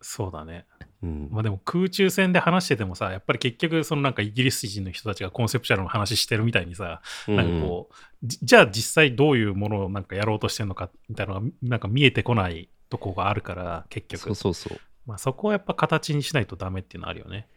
[0.00, 0.64] そうだね
[1.02, 1.28] うん。
[1.30, 14.20] まあでも空中戦で話しててもさやっぱり結局そのなんかイギリス人の人たちがコンセプチュアルの話してるみたいにさ、なんかこうじじゃあ実際どういうものをなんかやろうとしてるのかみたいなのがなんか見えてこないとこがあるから結局。
[14.20, 14.80] そうそうそう。
[15.06, 17.48] まあ、そこはやっぱ形にしないとダメっていうのはあるよね。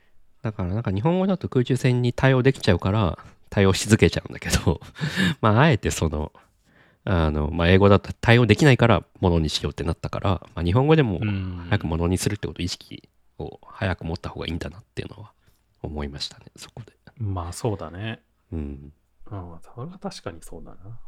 [0.41, 4.79] だからなんか日本語だと空中戦に対応できちゃうから対応し続けちゃうんだけど、
[5.41, 6.31] まああえてその、
[7.03, 11.65] あの、まあ英語だと対応できないからものにしようってなったから、まあ日本語でもうん。
[11.69, 13.09] 早くものにするってことを意識
[13.41, 15.31] を早く持った方がいいんだなっていうのは
[15.81, 16.93] 思いましたね、そこで。
[17.17, 18.93] まあそうだねうん。
[19.29, 20.99] うんそれは確かにそうだな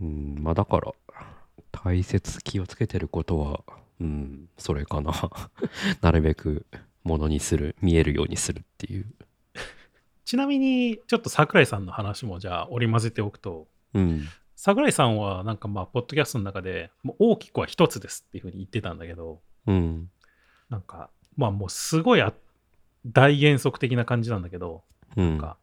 [0.00, 0.92] うん、まあだから、
[1.70, 3.60] 大切気をつけてることは、
[4.00, 5.12] うん、それかな。
[6.00, 6.66] なるべく
[7.04, 9.06] ものにする、見えるようにするっていう。
[10.24, 14.24] ちなみに、ちょっと桜井さんの話もじゃあ織り交ぜておくと、うん。
[14.56, 20.10] 桜井さんはなんかまあ、ポッドキャストの中で、もう大きくは一つですっていうふうに言ってたんだけど、うん。
[20.68, 22.32] なんか、まあもうすごいあ
[23.06, 24.82] 大原則的な感じなんだけど、
[25.16, 25.30] うん。
[25.30, 25.56] なんか、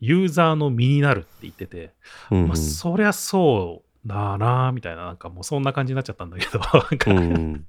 [0.00, 1.92] ユーザーの身になるって言ってて、
[2.30, 6.60] うんまあ、そりゃそうだなみたいな、なんかもうそんな感じになっちゃったんだけど、
[7.12, 7.66] うん。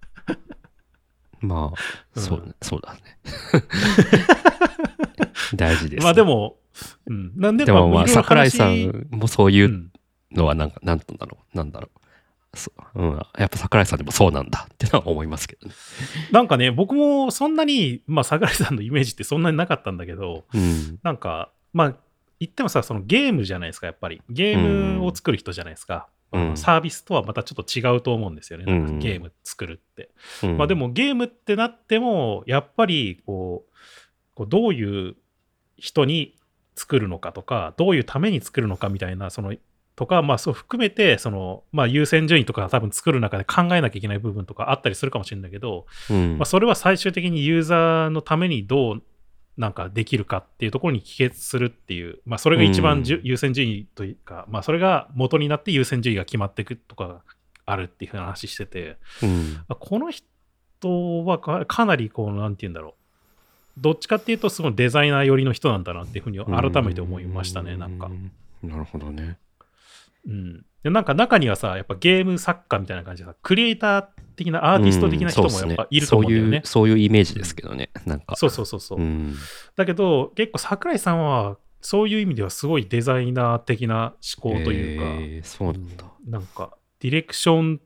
[1.41, 1.79] まあ、
[2.15, 2.99] うんそうね、そうだね。
[5.55, 6.03] 大事です。
[6.03, 6.57] まあで、も、
[7.07, 9.91] うん、なんででもまあ、桜井さんもそういううん
[10.31, 11.99] のはなんか、なんだろう、なんだろう。
[12.55, 15.73] そううん、やっぱ桜井さんでもそうなんだってのは思いますけどね。
[16.31, 20.99] なんかね、僕もそんなに、まあ、桜井さんのイメージってそんなになかったんだけど、うん。
[21.01, 21.95] なんか、まあ、
[22.39, 24.21] 言ってもさ、そのゲームじゃないですか、やっぱり。
[24.29, 26.07] ゲームを作る人じゃないですか。
[26.31, 30.09] うんサービスとはまたちょっと違うと思うんですよね、なんかうんゲーム作るって。
[30.43, 33.73] うんまあで、もゲームってなっても、やっぱりこう、
[34.35, 35.15] こうどういう
[35.77, 36.35] 人に
[36.75, 39.53] 作るのかとか、どういうために作るのかみたいな、その、
[39.95, 49.03] とか、まあそう含めて、その、まあ優先順位とか多分作る中で考えなきゃいけない部分とかあったりするかもしれないけど、うんまあ、それは最終的にユーザーのためにどう
[49.57, 57.21] なんかできるかっていうところに帰結するっていう、まあ、それが一番じゅ、うん優先順位というか、まあ、それが元になって優先順位が決まっていくとかが
[57.65, 62.93] あるっていう話してて、うんまあこの人はかかなりこう、なんて言うんだろう。
[63.77, 68.09] どっちかっていうと、すごいデザイナー寄りの人なんだなっていうふうに改めて思いましたね、なんか。
[68.63, 69.37] うなるほどね。
[70.27, 70.65] うん。
[70.83, 76.61] で、なんか中にはさ、やっぱゲーム作家みたいな感じでさ、クリエイターっ的なアーティスト的な人もやっぱいると思うんだよね。
[76.65, 77.89] そういう、そういうイメージですけどね。
[78.05, 78.35] なんか。
[78.35, 78.99] そうそうそうそう。
[78.99, 79.35] うん。
[79.75, 86.05] だけど、結構桜井さんは、そういう意味ではすごいデザイナー的な思考というか、えーそうなんだ。
[86.27, 87.81] なんか、ディレクション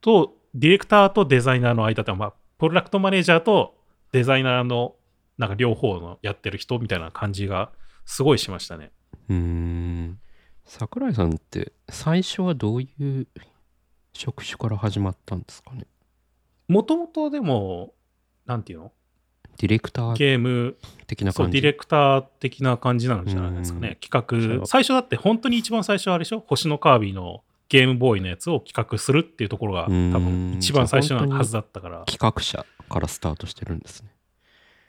[0.00, 3.76] と、ディレクターとデザイナーの間って、まあ、プロダクトマネージャーと
[4.12, 4.96] デザイナーの、
[5.38, 7.70] なんか両方のやってる人みたいな感じが、
[8.04, 8.90] すごいしましたね。
[9.28, 10.18] うーん。
[10.64, 13.26] 桜井さんって、最初はどういう
[14.12, 15.86] 職種から始まったんですかね？
[16.68, 17.92] もともとでも、
[18.46, 18.92] なんていうの？
[19.58, 21.60] ディレクターゲーム、的な感じ？
[21.60, 23.98] ディレクター的な感じなんじゃないですかうんね。
[24.00, 26.42] 企画、最初だって本当に一番最初はあれでしょ？
[26.46, 34.11] 星のカービィのゲームボーイのやつを企画するっていうところが多うん分一番最初のはずだったから、企画者からスタートしてるんですね。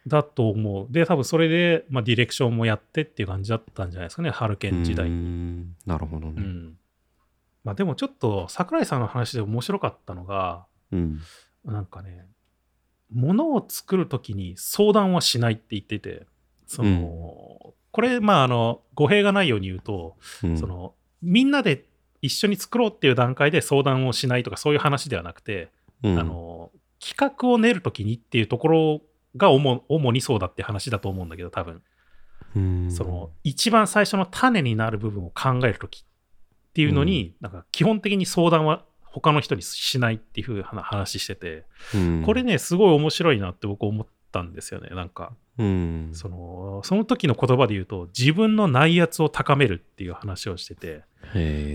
[0.08, 0.88] だと思う。
[0.92, 5.16] で、多分それで、まあ、ディレクションもやってっていう感じだったんじゃないですかね、ハルケン時代に。
[5.16, 6.34] んなるほどね。
[6.38, 6.78] うん。
[7.64, 11.20] まあでもちょっと桜井さんの話で面白かったのが、うん。
[11.66, 12.28] なんかね、
[13.14, 16.26] 物を作るときに相談はしないって言ってて、
[16.68, 21.86] その、これ、まあ、あの、語弊がないように言うと、うんその、みんなで
[22.22, 25.70] 一緒に作ろうっていう段階で相談をしないとか、そういう話ではなくて、
[26.04, 29.02] うんあの、企画を練るときにっていうところ
[29.36, 31.82] が主主にそうだって話だと思うんだけど、多分、
[32.56, 32.92] うん。
[32.92, 42.24] その、一番最初の種になる部分を考えるときっていうのに、なんか基本的に相談は他の人にしないっていうふうな話してて、うん。
[42.26, 44.90] これね、すごい面白いなって僕思ったんですよね。
[44.96, 46.10] なんか、うん。
[46.14, 51.04] その、その時の言葉で言うと、自分の内圧を高めるっていう話をしてて。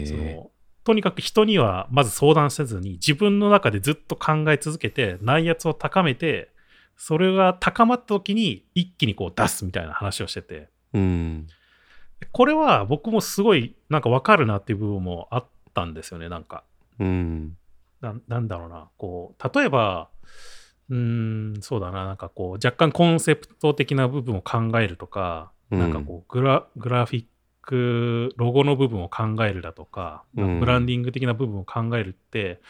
[0.07, 0.51] その、
[0.85, 6.51] とにかく人にはまず相談せずに、自分の中でずっと考え続けて、内圧を高めて、
[6.99, 11.47] それが高まった時に一気にこう出すみたいな話をしてて、うん。
[12.33, 16.65] これは僕もすごいなんかわかるなっていう部分もあったんですよね、なんか。
[16.99, 17.57] うん。
[18.01, 20.09] ななんだろうな、こう、例えば、
[20.91, 27.25] うーん、そうだな、なんかこう、若干コンセプト的な部分を考えるとか、うんなんかこうグラ、グラフィッ
[27.61, 32.61] ク、ロゴの部分を考えるだとか、うんブランディング的な部分を考えるって、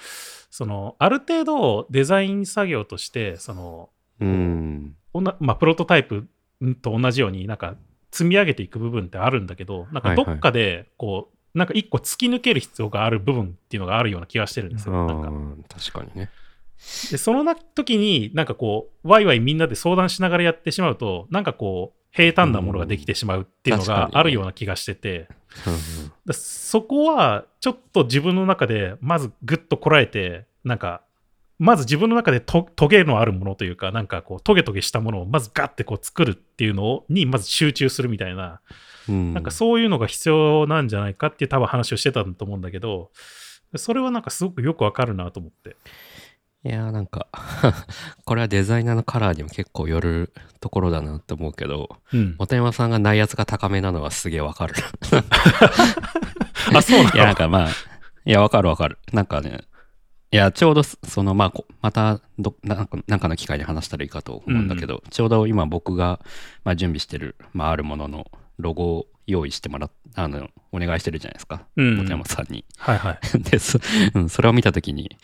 [0.51, 3.91] その、ある程度デザイン作業として、その、
[4.21, 4.97] うん。
[5.13, 6.29] まあ、プロトタイプ
[6.83, 7.77] と同じように、なんか
[8.11, 15.07] 積み上げていく部分ってあるんだけど、なんかどっかで、こう、なんか一個突き抜ける必要がある部分っていうのがあるような気がしてるんですよ。
[15.07, 16.31] なんかうん確かにね。
[17.11, 25.29] で、そのな時に、なんかこう、ワイワイみんなで相談しながらやってしまうと、なんかこう、平坦なものができてしまうっていうのがあるような気がしてて、
[25.67, 31.03] うんだそこは、ちょっと自分の中で、まずぐっとこらえて、なんか、
[31.59, 38.61] まず自分の中でとトゲのあるものというか、なんかこう、トゲトゲしたものをまずガッてこう作るっていうのをに、まず集中するみたいな、
[39.09, 39.35] うん。
[39.35, 43.11] なんかそういうのが必要なんじゃないかっていう多分話をしてたんだと思うんだけど、
[43.77, 45.77] それはなんかすごくよくわかるなと思って。
[46.65, 47.29] いやーなんか
[48.27, 52.35] これはデザイナーのカラーにも結構よるところだなって思うけどうん。
[52.37, 54.75] 本山さんが内圧が高めなのはすげえわかる
[56.75, 57.15] あ、そうなの？
[57.15, 57.73] いやなんかまあい
[58.33, 59.61] やわかるわかるなんかね
[60.31, 66.21] いやちょうどそそのまあこまたどなんかなんかの機会に話したらいいかと思うんだけど、ちょうど今僕が、
[66.65, 72.65] まあ、準備してる、まあ、あるもののロゴを用意してもらっあのお願いしてるじゃないですかうん本山さんに。
[72.79, 73.19] はいはい。
[73.51, 73.79] でそ,、
[74.15, 75.17] うん、それを見た時に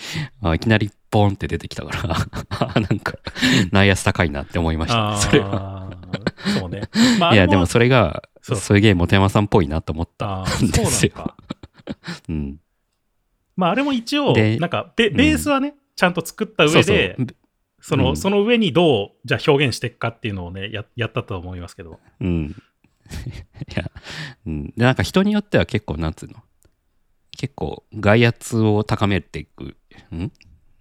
[0.43, 2.17] あいきなりポンって出てきたから
[2.51, 3.15] あ なんか
[3.73, 5.91] 内圧高いなって思いましたそれは。
[6.45, 6.83] ーそうね。
[7.19, 11.35] まあ、いやでもそれがそうすげえ本山さんっぽいなと思ったんですよ。
[12.29, 12.59] うん、
[13.57, 17.17] まあ、あれも一応、でなんかベ、んベースはね、ちゃんと作った上で、
[17.81, 22.01] その、うんその上にどう、じゃあ表現していくかっていうのをね、ややったと思いますけど。
[22.21, 22.57] うん。
[23.71, 23.91] いや、
[24.47, 24.65] うん。
[24.69, 26.37] で、なんか人によっては結構、なんつうの？
[27.37, 29.77] 結構、外圧を高めていく、
[30.15, 30.33] ん？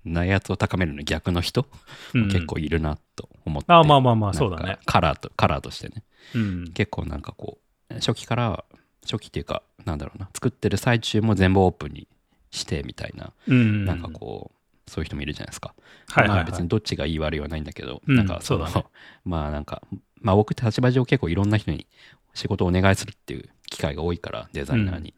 [0.05, 1.67] 内圧を高めるの逆の人、
[2.13, 3.71] うん結構いるなと思って。
[3.71, 4.77] ああまあまあまあ、そうだね。
[4.85, 6.03] カラーと、カラーとしてね。
[6.35, 6.71] うん。
[6.73, 7.59] 結構なんかこ
[7.89, 8.63] う、初期から、
[9.03, 12.07] 初期っていうか、なんだろうな、作ってる最中も全部オープンに
[12.53, 13.85] してみたいな、うん。
[13.85, 15.73] なんかこう、そういう人もいるじゃないですか。
[16.09, 18.85] はいはい、別にどっちがいい悪いはないんだけど、うんなんかそのそうだね
[19.25, 19.81] まあなんか、
[20.21, 21.87] まあ僕って立場上結構いろんな人に
[22.33, 25.13] 仕事をお願いするっていう機会が多いから、デザイナーに。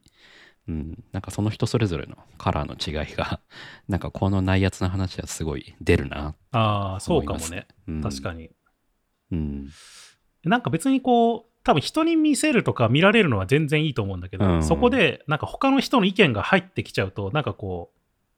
[0.68, 3.40] うん、なんかその人それぞれのカラーの違いが、
[3.88, 7.68] なんかこの内圧の話はすごい出るなあそうかもね。。
[7.88, 8.50] うん確かに。
[9.32, 9.70] うん。
[10.44, 14.64] なんか別にこう、多分人に見せるとか見られるのは全然いいと思うんだけど、うん。
[14.64, 17.92] そこでなんか他の人の意見が入ってきちゃうと、なんかこ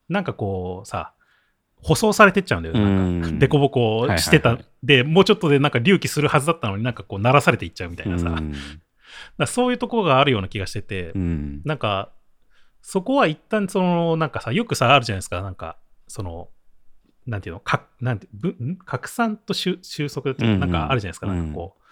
[0.10, 1.14] う、なんかこうさ、
[1.76, 2.82] 舗装されてっちゃうんだよね。
[2.82, 3.28] なんか。
[3.28, 8.54] うんデコボコしてた、で、もうちょっとでなんか隆起するはずだったのになんかこう鳴らされていっちゃうみたいなさ、うん。
[9.38, 11.62] らそういうところがあるような気がしてて、うん。
[11.66, 12.14] なんか、
[12.82, 16.48] そこは一旦その、なんかさ、よくさ、あるじゃないですか、なんか、その、
[17.26, 18.78] なんていうの、かなんてぶん？
[18.78, 21.84] 拡散と収収束っていうなんかあるじゃないですか、うんなんかこう、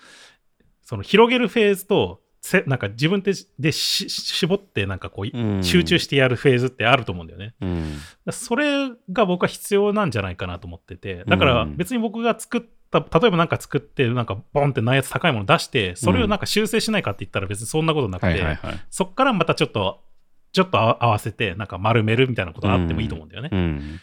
[0.86, 7.56] その広げるフェーズと、せなんか自分ででし絞って、なんかこう、うん集中してやるフェーズってあると思うんだよね。
[7.60, 8.00] うん。
[8.32, 12.62] それが僕は必要なんじゃないかなと思ってて、だからうん別に僕が作っ
[12.92, 18.44] た、例えばなんか作って、なんかボンって内圧高いもの出して、それをなんか修正しないかって言ったら別にそんなことなくて。
[18.92, 20.04] そっからまたちょっと、
[20.52, 23.50] ちょっと合わせて、なんか丸めるみたいなことがあってもいいと思うんだよね。
[23.52, 24.00] うん。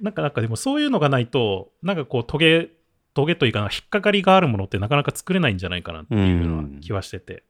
[0.00, 2.68] なんか、なんかでもそういうのがないと、なんかこう、トゲ、
[3.16, 7.44] トゲというかな、引っかかりがあるものってなかなか作れないんじゃないかなっていうような気はしてて。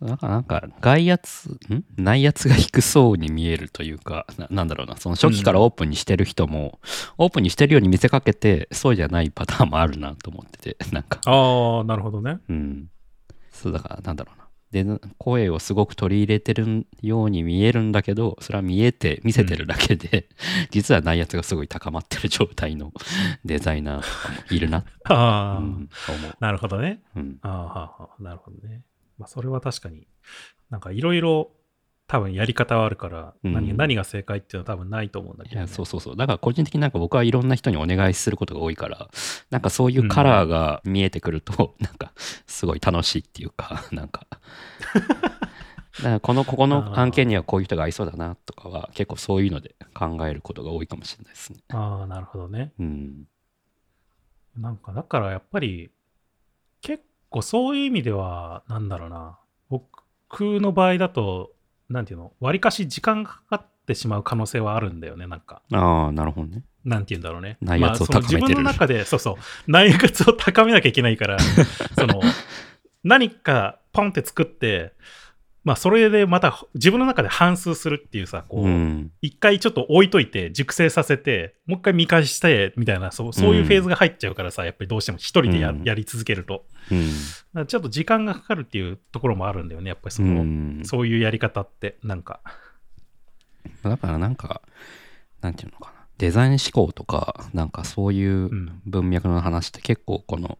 [0.00, 1.84] なんか、なんか、外圧、ん？
[1.96, 6.80] 内圧が低そうに見えるというかな、なんだろうな、その初期からオープンにしてる人も、
[7.16, 12.38] オープンにしてるように見せかけて、そうじゃないパターンもあるなと思ってて、なんか、ああ、なるほどね。
[12.48, 12.90] うん。
[13.52, 14.47] そうだから、なんだろうな。
[14.70, 14.84] で、
[15.16, 20.28] 声をすごく取り入れてるように見えるんだけど、それは見えて、見せてるだけで、
[20.70, 22.92] 実は内圧がすごい高まってる状態の
[23.44, 26.36] デザイナーとかもいるな、 ああ、うん、と思う。
[26.38, 27.02] なるほどね。
[27.16, 27.38] うん。
[27.42, 28.82] ああ、なるほどね。
[29.18, 30.06] まあ、それは確かに、
[30.70, 31.50] なんかいろいろ
[32.08, 35.66] 多分やり方はあるから、うん何何が正解っていうのは多分ないと思うんだけど、ね。
[35.66, 36.16] そうそうそう。
[36.16, 39.10] だから個人的になんか僕はいろんな人にお願いすることが多いから、
[39.50, 44.26] なんかそういうカラーが見えてくると、 なんかすごい楽しいっていうか、なんか。
[45.98, 51.58] だからこの、ここの案件にはこういう人が合いそうだなとかは、結構そういうので考えることが多いかもしれないですね。
[51.68, 52.72] ああ、なるほどね。
[52.78, 53.28] うん。
[54.56, 55.90] なんかだからやっぱり
[56.80, 59.38] 結構そういう意味ではなんだろうな
[59.68, 61.52] 僕の場合だと
[61.88, 65.62] なんていうのわりかし時間がかかってしまう可能性はあるんだよねなんか。
[65.72, 66.62] ああ、なるほどね。
[66.84, 67.56] なんていうんだろうね。
[67.60, 68.42] 内圧を高めてる。
[68.42, 69.36] 自分の中でそうそう。
[69.66, 71.38] 内圧を高めなきゃいけないから
[71.98, 72.20] その
[73.02, 74.92] 何かポンって作って
[75.64, 79.12] まあそれでまた自分の中で反数するっていうさこう、うん。
[79.20, 86.64] 一回ちょっと置いといて熟成させてもう一回見返してみたいなそうそういうフェーズが入っちゃうからさ、やっぱりどうしても一人でや,、り続けると。
[87.66, 90.80] ちょっと時間がかかるっていうところもあるんだよねやっぱりその、うん。
[90.84, 92.40] そういうやり方ってなんか。
[93.82, 94.62] だからなんか、
[95.40, 95.98] なんていうのかな。
[96.18, 98.80] デザイン思考とか、なんかそういううん。
[98.86, 100.58] 文脈の話って結構この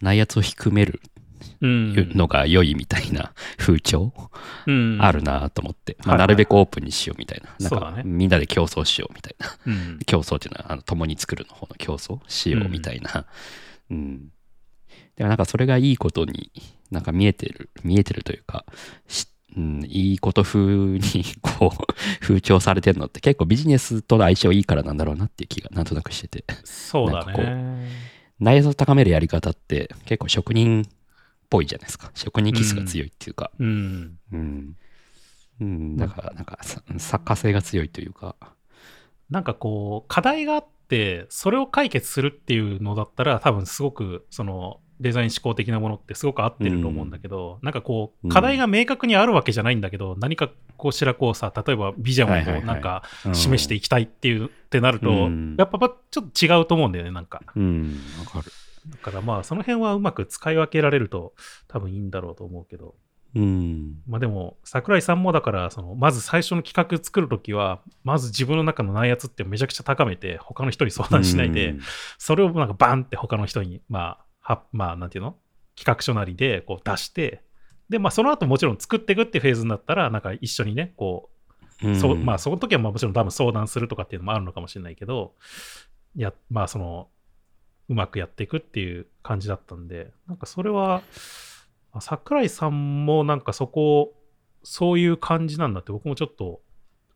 [0.00, 1.23] 内圧を低めるうん
[1.60, 4.12] のが良いみたいな風潮？
[4.66, 4.98] うん。
[5.00, 6.26] あるなと思って、まあ、はいはい。
[6.26, 7.50] なるべくオープンにしようみたいな。
[7.50, 8.02] なんかそうだね。
[8.04, 9.46] みんなで競争しようみたいな。
[9.66, 9.98] うん。
[10.06, 13.26] 競争っていうのは、あの共に作るの方の競争しようみたいな。
[13.90, 14.28] うん。
[15.16, 16.50] でもなんかそれがいいことに
[16.90, 18.64] なんか見えてる、見えてるというか、
[19.08, 19.26] し
[19.56, 21.00] うん、いいこと風に
[21.40, 26.44] こう 風潮されてるのって結構ビジネスとの相性いいからなんだろうなっていう気がなんとなくしてて。
[26.64, 27.88] そうだね。
[28.40, 30.84] 内圧を高めるやり方って結構職人っ
[31.54, 32.10] ぽいじゃないですか。
[32.14, 33.52] 職人気質が強いっていうか。
[33.60, 34.18] うん。
[34.32, 34.76] うん、
[35.60, 38.36] うん、だからなんかさ作家性が強いというか。
[39.30, 52.64] なんかこう課題があってそれを解決するっていうのだったら多分すごくそのデザイン思考的なものってすごく合ってると思うんだけど、なんかこううん課題が明確にあるわけじゃないんだけど、何かこうしらこうさ例えばビジョンをはいはいはい。
[52.64, 52.80] なん。
[52.80, 55.56] かうん示していきたいっていうってなると、うん。
[55.58, 55.78] やっぱ
[56.10, 57.42] ちょっと違うと思うんだよねなんか。
[57.56, 58.00] うん。
[58.18, 58.52] わかる
[58.86, 61.34] だからまあその辺はうまく使い分けられると
[61.68, 62.94] 多分いいんだろうと思うけど。
[63.34, 63.96] うん。
[64.06, 71.80] まあでも桜井さんもだからそのまず最初の企画作るときはまず自分の中の内圧ってめちゃくちゃ高めて他の人に相談しないで、うん。
[72.18, 75.36] それをなんかバンって他の人にまあはまあなんていうの？
[75.76, 77.42] 企画書なりでこう出して
[77.88, 81.30] でまあその後もちろん作っていくってフェーズになったらなんか一緒にねこ
[81.82, 82.00] ううん。
[82.00, 85.34] そうまあその時はまあもちろん多分相談するとかっていうのもあるのかもしれないけど
[86.14, 87.08] いやまあその
[87.88, 91.02] うまくやっていくっていう感じだったんでなんかそれは
[91.92, 94.14] あ桜井さんもなんかそこ
[94.62, 96.60] そういう感じなんだって僕もちょっと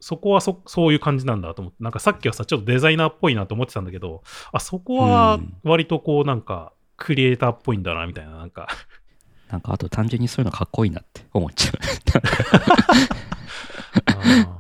[0.01, 5.57] そこはそそういう感じなんだと思ってなんかさっきはさちょっとデザイナーっぽいなと思ってたんだけどあそこはうん。
[5.65, 8.69] 割とこうなんかクリエイターっぽいんだなみたいななんか。
[9.51, 11.75] なんかあと単純にそういうのかっこいいなって思っちゃう。
[14.53, 14.58] あ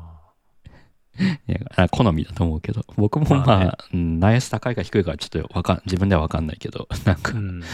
[1.48, 2.84] いや好みだと思うけど。
[2.96, 3.72] 僕もまあ、まあね。
[3.94, 6.88] うん内圧高いか低いかはちょっとわかん自分では分かんないけど。
[7.04, 7.64] なんか、ーうん。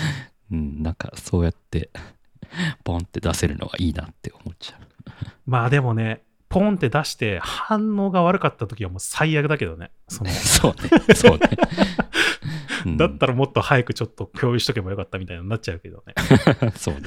[0.52, 1.90] うん、なんかそうやって
[2.84, 4.80] ポンって出せるのがいいなって思っちゃう。
[5.46, 9.90] まあでもねポンって出して反応が悪かった時はもう最悪だけどね。
[10.08, 11.48] そのそうねそうね、
[12.86, 12.96] うん。
[12.96, 16.14] だったらもっと早くちょっと共有しとけばよかったみたいになっちゃうけどね。
[16.76, 17.00] そうね。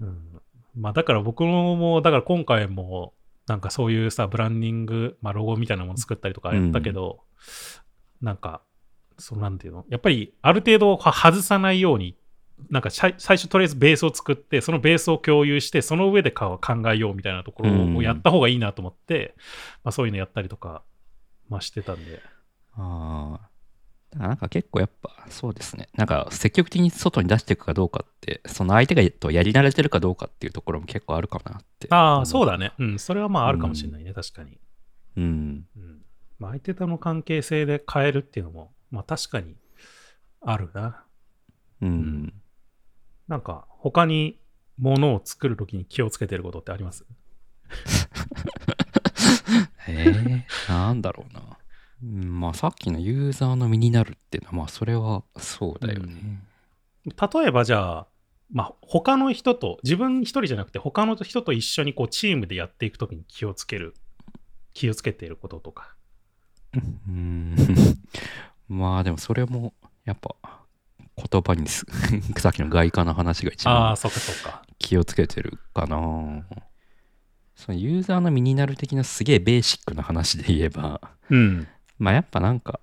[0.00, 0.42] うん、
[0.74, 3.14] まあだから僕も、だから今回も
[3.48, 7.20] なんかそういうさ、ブランディング、まあロゴみたいなもの作ったりとかやったけど、
[8.20, 8.62] なんか、
[9.18, 9.84] そうなんていうの？
[9.88, 12.16] やっぱりある程度は外さないように、
[12.70, 19.34] なんか最最初とりあえずベースを作って、そのベースを共有して、その上でか考えようみたいなところをやった方がいいなと思って、
[19.82, 20.82] まあそういうのやったりとか、
[21.50, 22.20] 増してたんで。
[22.74, 23.47] ああ。
[24.10, 25.88] だからなんか結構やっぱそうですね。
[25.94, 31.88] なんか積極的に外に出していくかどうかって、その相手がとやり慣れてるかどうかっていうところも結構あるかなって。
[31.90, 32.52] ああ、そうだ。
[32.52, 32.72] だね。
[32.78, 34.58] うん、それはまああるかもしれないね、確かに。
[35.16, 35.66] うん。
[35.76, 36.02] うん。
[36.38, 39.56] まあ、相手との関係性で変えるっていうのも、まあ確かに
[40.40, 41.04] あるな。
[41.82, 42.32] うん。
[43.26, 44.38] なんか、他に
[44.78, 47.04] 物を作るときに気をつけてることってあります？
[49.88, 51.57] へ え、なんだろうな。
[52.02, 56.42] うんまあさっきのユーザーの身になるっていうのは、まあそれはそうだよね。
[57.06, 58.06] 例えばじゃあ、
[58.50, 63.94] まあ、他の人と、自分一人じゃなくて、他の人と一緒にこうチームでやっていくときに気をつける、
[64.74, 65.94] 気をつけていることとか。
[67.08, 67.56] うん。
[68.68, 69.72] まあでもそれも
[70.04, 70.34] やっぱ
[71.30, 71.86] 言葉にす
[72.38, 74.62] さっきの外貨の話が一ああ、番そっかそっか。
[74.78, 76.44] 気をつけてるかな。
[77.54, 81.66] そのユーザーの身になる的なすげえベーシックな話で言えば、うん。
[81.98, 82.80] まあやっぱなんか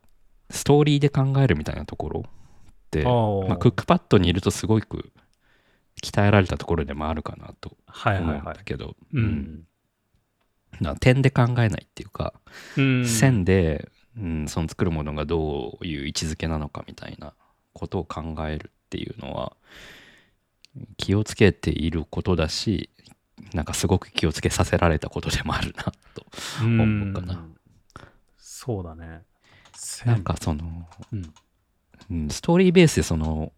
[0.50, 5.12] ストーリーで考えるみたいなところって、まあ、クックパッドにいるとすごく
[6.02, 8.58] 鍛えられたところでもあるかなと思うんはいはいはい。
[8.58, 9.64] だけど、ううんん。
[10.82, 12.34] な点で考えないっていうか、
[12.78, 13.08] うん。
[13.08, 17.34] 線で、うん、その作るものがどういう位置づけなのかみたいな
[17.74, 19.58] ことを考えるっていうのは
[20.98, 22.90] 気をつけていることだし
[23.54, 26.26] なんかすごく気をつけさせられたことでもあるなと
[26.62, 27.55] 思うかなうん
[28.66, 29.22] そうだね。
[30.06, 31.34] なんかその、うん。
[32.12, 33.52] うん、ストーリーベースでその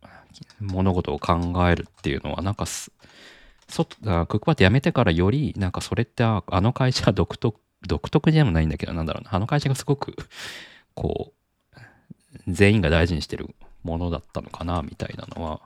[0.59, 1.39] 物事を考
[1.69, 2.91] えるっていうのはなんかす
[3.67, 10.15] クックパッドやめてからよりなんかそれってああの会社独特独特でもないんだけどなんだろうなあの会社がすごく
[10.93, 11.33] こ
[11.75, 11.79] う
[12.47, 13.53] 全員が大事にしてる
[13.83, 15.61] ものだったのかなみたいなのは。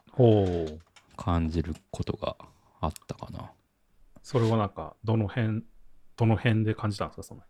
[1.21, 2.35] 感じることが
[2.79, 3.51] あったかな
[4.23, 5.63] それはなんか、どの辺、
[6.17, 7.41] どの辺で感じたんですか、その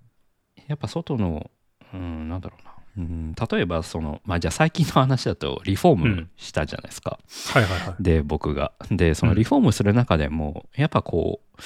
[0.67, 1.49] やっぱ外の
[1.93, 2.71] うんなんだろうな。
[2.97, 3.33] うん。
[3.33, 7.19] 例えばそのまあじゃあ最近の話だとリフォームしたじゃないですか、
[7.53, 8.03] はいはいはい。
[8.03, 8.73] で僕が。
[8.89, 11.61] でそのリフォームする中でも、やっぱこう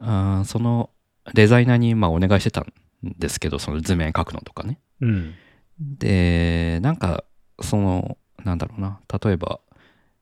[0.00, 0.90] あーその
[1.34, 4.78] デザイナーにまあお願いしてたんですけどその図面描くのとかね。
[5.00, 5.34] うん。
[5.80, 7.24] でなんか
[7.60, 9.00] そのなんだろうな。
[9.22, 9.60] 例えば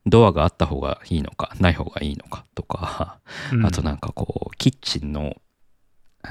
[0.07, 3.19] ドアがあった方がいいのかない方がいいのかとか、
[3.65, 5.35] あとなんかこうキッチンの
[6.23, 6.29] あ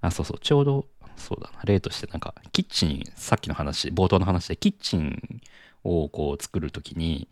[0.00, 0.86] ーあそうそうちょうど
[1.22, 1.60] そうだな。
[1.64, 5.40] 例としてなんかキッチンさっきの話冒頭の話でキッチン
[5.84, 7.28] をこう作るときに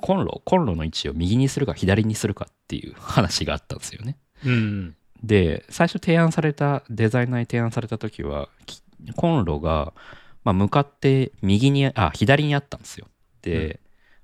[0.00, 4.16] コンロコンロの位置を右にするか左にするかっていう話があったんですよね。
[4.44, 4.96] うん。
[5.22, 8.82] で最初提案されたデザイナーに提案された時はき
[9.16, 9.92] コンロが、
[10.44, 13.06] まあ、向かって右にあ左にあったんですよ。
[13.42, 13.80] で、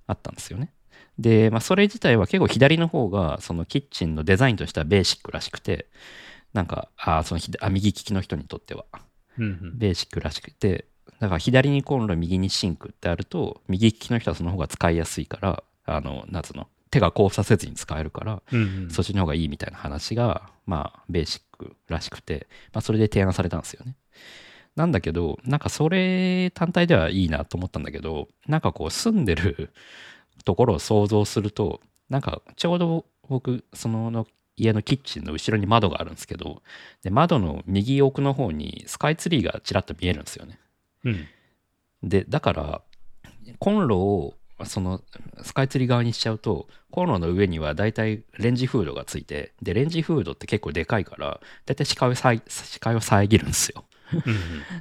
[0.06, 0.72] あったんですよね。
[1.18, 5.86] で、まあ、それ自体は結構左の方がそのキッチンのデザインとしてはベーシックらしくて
[6.56, 8.84] なんかあそのひあ右利きの人にとっては
[9.38, 9.78] うん。
[9.78, 10.86] ベーシックらしくて
[11.20, 16.66] だから左にコンロ右にシンクってあると右利きの人はその方が使いやすいからあの夏の？
[16.90, 18.88] 手が交差せずに使えるからうん。
[18.90, 23.96] そっちの方がいいみたいな話が、まあ、ベーシックらしくて、まあ、それで提案されたんですよね。
[24.76, 29.70] なんだけど、なんかそれ単体ではいいなと思ったんだけど、なんかこう住んでる
[30.44, 34.26] ところを想像すると、なんかちょうど僕、そのの
[34.56, 36.62] 家のキッチンの後ろに窓があるんですけど、
[37.02, 40.58] で窓の右奥の方にスカイツリーがちらっと見えるんですよね。
[41.04, 41.26] うん。
[42.02, 42.82] でだから
[43.58, 44.34] コンロを
[44.64, 45.02] その
[45.42, 53.84] スカイツリー側にしちゃうとコンロの上にはだいたいレンジフードがついてでレンジフードって結構でかいからだいたい視界をさい視界を遮るんですよ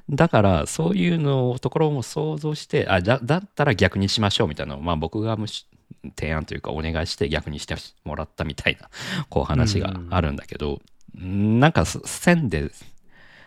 [0.10, 0.16] うん。
[0.16, 5.68] だからそういうのところも想像してあだだったら逆にしましょうみたいなのを、まあ、僕がむし
[6.16, 8.90] 提案というかお願いして逆にしてもらったみたいな
[9.30, 10.82] こう話があるんだけど、
[11.20, 12.72] んなんかす線で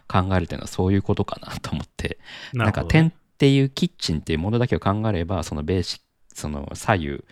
[0.09, 2.19] 考えるっていうのはそういうことかなと思って
[2.53, 7.25] なんか点っていうキッチンっていうものだけを考えればそのベーシックその左右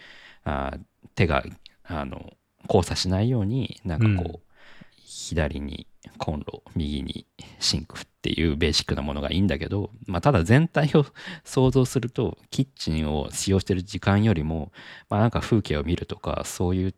[0.44, 0.80] あー
[1.14, 1.44] 手が
[1.84, 2.32] あの
[2.68, 4.40] 交差しないようになんかこう、うん。
[5.06, 5.86] 左に
[6.18, 7.26] コンロ右に
[7.58, 11.06] シンクっていうベーシックなものがいいんだけど、まあ、ただ全体を
[11.44, 14.72] 想像するとキッチンを使用してる時間よりも、
[15.08, 16.94] まあ、なんか風景を見るとかそういう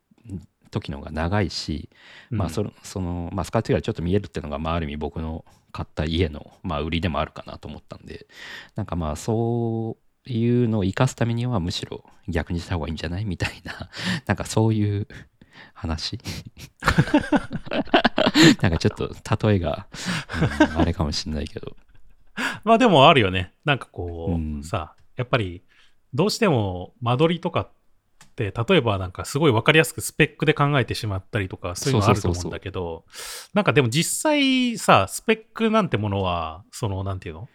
[0.71, 1.89] 時の方が長いし、
[2.31, 8.27] まあそのそのまあ、スカーがちょっと見えるっていうのが、まあ、ある意味僕の買った家の、まあ、売りでもあるかなと思ったんで
[8.75, 9.97] なんかまあそ
[10.27, 13.25] ういうのを生かすためにはむしろ逆にした方がいいんじゃない？
[13.25, 13.89] みたいな
[14.27, 15.09] なんかそういう
[15.75, 16.19] 話
[18.63, 19.87] なんかちょっと例えが、
[20.73, 21.77] うんあれかもしれないけど。
[22.65, 23.53] まあでもあるよね。
[23.65, 24.63] なんかこう、うん。
[24.63, 25.63] さ、やっぱり
[26.15, 27.71] どうしても間取りとかっ
[28.37, 33.05] て、例えばなんかすごい分かりやすくスペックで考えてしまったりとか、そういうのあると思うんだけど、
[33.55, 37.49] なんかでも実際さ、スペックなんてものは、その、なんていうの？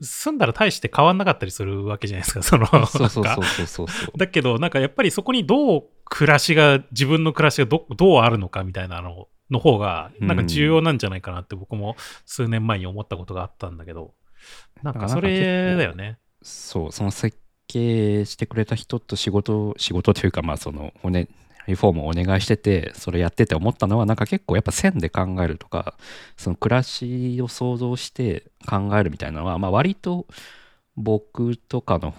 [0.00, 3.86] 住んだら大して変わんなかったりするわけじゃないですか、その、そうそうそうそう。
[4.16, 11.96] だけど、なんかやっぱりそこにどう暮らしが、自分の暮らしがどどうあるのかみたいなのの方が、なんか重要なんじゃないかなって僕も
[12.26, 14.14] 数年前に思ったことがあったんだけど、
[14.82, 16.18] なんかそれだよね。
[16.42, 17.36] そう、その設
[17.66, 21.28] 計してくれた人と仕事、仕事というか、まあその、骨、
[21.66, 25.96] リフォームをお願いしてて、それやってて思ったのは、なんか結構やっぱ線で考えるとか、
[26.36, 30.26] その暮らしを想像して考えるみたいなのは、まあ割と
[30.96, 32.14] 僕とかの、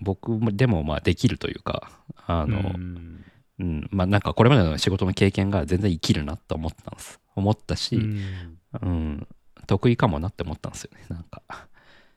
[0.00, 1.90] 僕でもまあできるというか、
[2.26, 3.24] あの、うん
[3.58, 7.20] うん、まあなんかこれまでの仕事の経験が全然生きるなって思ったんです。
[7.36, 9.28] 思ったし、うんうん、
[9.66, 11.42] 得意かもなって思ったんですよね、なんか。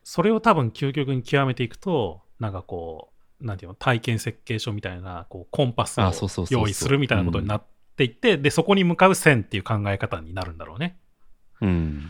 [0.03, 3.11] それを多分究極に極めていくと、なんかこ
[3.41, 6.11] う、なんていうの、体験設計書みたいな、こう、コンパスを
[6.49, 7.63] 用意するみたいなことになっ
[7.95, 10.97] ていって、で、そこに向かう線っていう考え方になるんだろうね。
[11.61, 12.09] うん。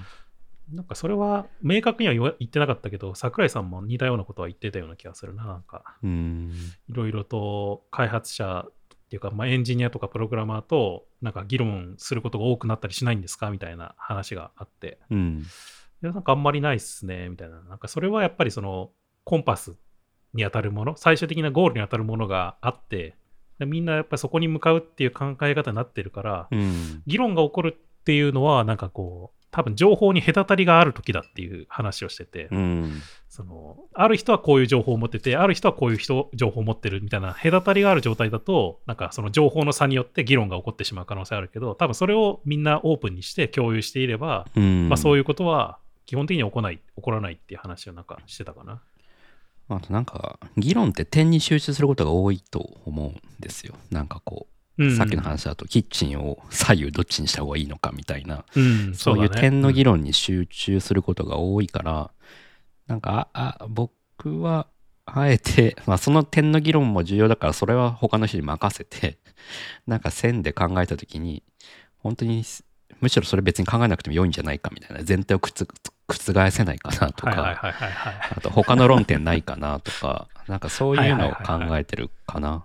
[0.72, 5.98] なんかそれは明確には言ってなかったけど、桜井さんも似たようなことは言ってたような気がするな、なんか。
[6.04, 6.52] うん。
[6.90, 8.66] いろいろと開発者
[9.08, 15.44] っていうか、まあ、エンジニアとかプログラマーとなんか議論することが多くなったりしないんですかみたいな話があって、うん。
[16.04, 17.62] いやなんかあんまりないっすね、みたいな。
[17.62, 18.92] なんかそれはやっぱりその
[19.24, 19.78] コンパス
[20.34, 23.16] に当たるもの、最終的なゴールに当たるものがあって、
[23.60, 27.02] でみんなやっぱりそこに向かうっていう考え方になってるから、うん。
[27.08, 33.02] 議論が起こるっていうのは、なんかこう、多分情報に隔たりがある時だっていう話をしてて、うん。
[33.28, 44.90] そのある人はこういう情報を持ってて、ある人はこういう人情報を持ってるみたいな隔たりがある状態だと、なんかその情報の差によって議論が起こってしまう可能性あるけど、多分それをみんなオープンにして共有していれば、うん。
[44.90, 45.28] まあそういう。
[45.28, 48.82] ことは基本的には起こらない起こらないっていう話をなんかしてたかな。
[49.70, 53.76] あとなんか、議論って点に集中することが多いと思うんですよ。
[53.92, 54.57] なんかこう、うん
[54.96, 62.12] さっきの話だと、キッチンを左右どっちにした方がいいのかみたいな、うん、そういう点の議論に集中することが多いから、
[62.86, 64.68] なんか、あ、あ僕は、
[65.06, 69.18] あえて、まあその点の議論も重要だから、それは他の人に任せて、
[69.88, 71.44] なんか線で考えたときに、
[71.98, 72.44] 本当に、
[73.00, 75.68] むしろそれ別に考えなくても良いんじゃないかみたいな、前提を覆
[76.08, 78.32] 覆せないかなとはいはいか、はいはいはい。
[78.38, 82.64] あと他の論点ないかなとか、なんかそういうのを考えてるかな。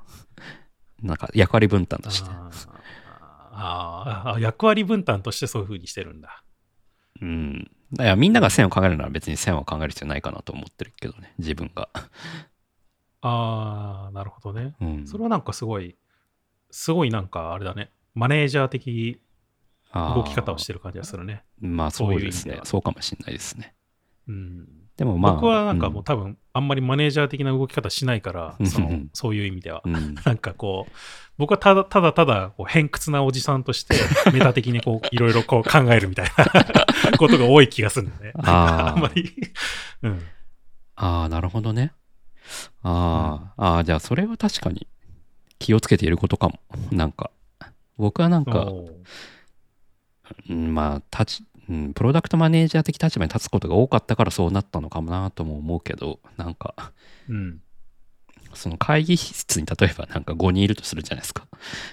[1.03, 2.30] なんか役割分担として。
[3.55, 6.42] あーあ役割分担としてそういうふうにしてるんだ。
[7.20, 7.70] うん。
[7.92, 11.88] だからみんなが線を考えるなら別に線を考える必要ないかなと思ってるけどね、自分が。
[13.20, 14.74] ああ、なるほどね。
[14.80, 15.07] うん。
[15.07, 15.96] それはなんかすごい、
[16.70, 17.90] すごいなんかあれだね。
[18.14, 19.20] マネージャー的
[19.94, 20.78] 動き方をしてる。
[20.78, 21.44] る感じがするね。
[21.61, 23.74] まあそうですねそうかもしれないですね。
[24.26, 24.68] うん。
[24.97, 25.34] でもまあ。
[25.34, 29.82] 僕はなんかもう多分あんまりマネージャー的な動き方しないから、そのそういう意味では。
[29.84, 30.14] うん、うん。
[30.24, 30.93] なんかこう、
[31.38, 33.97] 僕はただただただこう偏屈なおじさんとして、
[34.32, 36.26] メタ的にこういろいろこう考えるみたい
[37.11, 38.32] な ことが多い気がするんだよね。
[38.45, 39.32] あーあんまり。
[40.03, 40.22] うん。
[40.97, 41.93] ああ、なるほどね。
[42.82, 44.86] ああ、ああ、じゃあそれは確かに
[45.59, 46.61] 気をつけていることかも。
[46.90, 47.30] なんか、
[47.97, 48.66] 僕はなんか、
[50.49, 56.92] うんまあ、立ち、うん、プロダクトマネージャー的立場に立つことが多かったからそうなったのかもなとも思うけど、なんか、
[57.28, 57.60] うん。
[58.52, 61.46] その会議室に例えばなんか5人いるとするじゃないですか。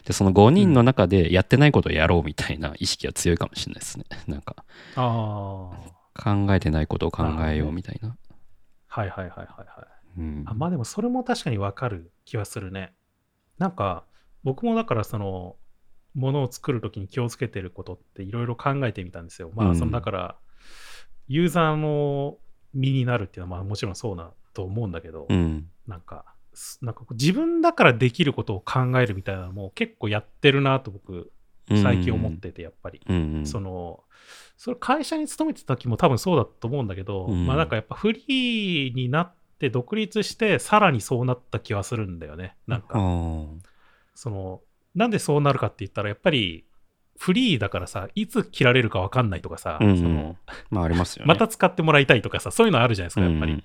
[0.05, 4.03] で、その5人の中でやってないことをやろうみたいな意識が強いかもしれないですね。
[4.27, 4.57] なんか、
[4.95, 5.99] ああ。
[6.21, 8.17] 考えてないことを考えようみたいな。
[8.87, 10.19] はいはいはいはいはい。
[10.19, 12.93] うんあまあでもそれも確かにわかる気はするね。
[13.57, 14.03] なんか
[14.43, 15.55] 僕もだからその
[16.19, 19.51] ものを作るときに気をつけてることっていろいろ考えてみたんですよ。
[19.55, 20.35] まうんあそのだから
[21.27, 22.37] ユーザーの
[22.73, 25.69] 身になるっていうのはまあもちろんそうなと思うんだけど、うん。
[25.87, 31.31] なんかすなんか自分だからできることを考えるみたいなのも結構やってるなと僕
[31.69, 33.01] 最近思っててやっぱり。
[33.07, 33.45] うんうん。
[33.45, 34.03] その
[34.57, 42.55] それ会社に勤めてた時も多分そうだと思うんだけど、うんまあなんかやっぱフリーになって独立してさらにそうなった気はするんだよね。
[42.67, 43.47] なんあかー
[44.15, 44.61] その
[44.99, 46.65] なんでそうなるかって言ったらやっぱり
[47.17, 50.35] フリーだからさいつ切られるか分かんないとかさ、うんうんその
[50.69, 51.27] まあありますよね。
[51.27, 53.53] また使ってもらいたいとかさそういうのあるじゃないですかやっぱり。
[53.53, 53.63] うんうん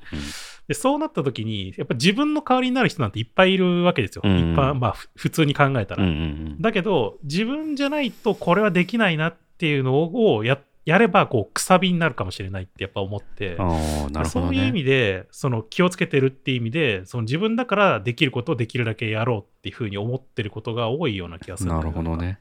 [0.66, 4.22] でそうなった時にやっぱ自分の代わりになる人なんていっぱいいるわけですよ。
[4.24, 6.04] うん一般まあふ普通に考えたら。
[6.04, 6.20] うんうんう
[6.54, 14.72] んだけど、自分じゃないとこれはできないなっていうのをややれば、こう、くさびになるかもしれないってやっぱ思って、ああ、なるほどそういう意ね。
[14.72, 22.38] 味で、その気をつけてるっていう意味で、その自分だからできることをできるだけやろうっていうふうに思ってることが多いような気がするなよるほどね。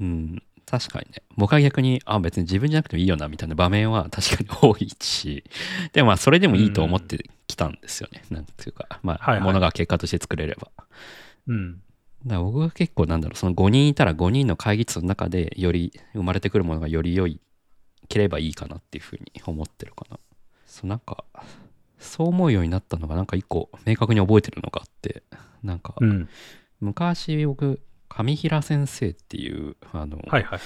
[0.00, 0.42] うん。
[0.66, 1.22] 確かにね。
[1.36, 5.44] 僕は逆に、あ、別に自分じゃなくてもいいよな、みたいな場面は確かに多いし、
[5.92, 8.22] でもまあ、それでもいいと思ってきたんですよね。
[8.30, 10.70] なんていうか、まあ、はいはいものが結果として作れれば。
[11.48, 11.80] うん。
[12.24, 17.40] だ僕は結構なんだろう、その5人いたら5人の会議室の中でより生まれてくるものがより良い
[18.08, 20.18] ければいいかなっていうふうに思ってるかな。
[20.66, 21.24] そうなんか、
[21.98, 25.22] そう思うようになったのがなんか一個明確に覚えてるのがあって、
[25.62, 26.28] なんかうん。
[26.80, 30.60] 昔僕、上平先生っていう、あの、はいはいはい。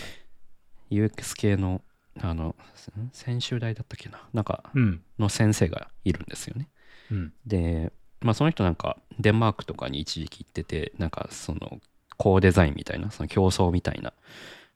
[0.90, 1.82] UX 系の、
[2.20, 2.56] あの、
[2.98, 5.02] ん専修大だったっけな、なんかうん。
[5.18, 6.68] の先生がいるんですよね。
[7.10, 7.32] うん。
[7.46, 11.80] で、まあ、その人なんかデンマークとかに一時期行っててなんかその
[12.16, 14.12] コーデザインみたいなその競争みたいな、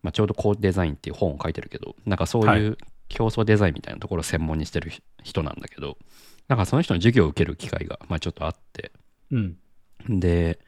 [0.02, 2.78] まあ、ちょうどコーデザインっていう本を書いてるけどなんかそういう
[3.08, 4.92] 競争デザインみたいなところを専門にしてる
[5.22, 5.98] 人なんだけど
[6.48, 8.92] なんかその人の授業を受ける機会が、まあ、ちょっとあって
[9.30, 9.56] うん。
[10.08, 10.58] で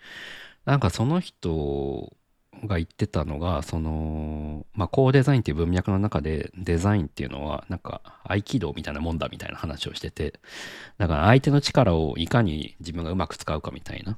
[0.64, 2.12] なんかその人
[2.66, 10.34] が言ってたのがその、まあ、コーデザインっていう文脈の中でデザインっていうのはなんか合気道みたいなもんだみたいな話をしてて
[10.98, 14.16] だから相手の力をいかに自分がうまく使うかみたいな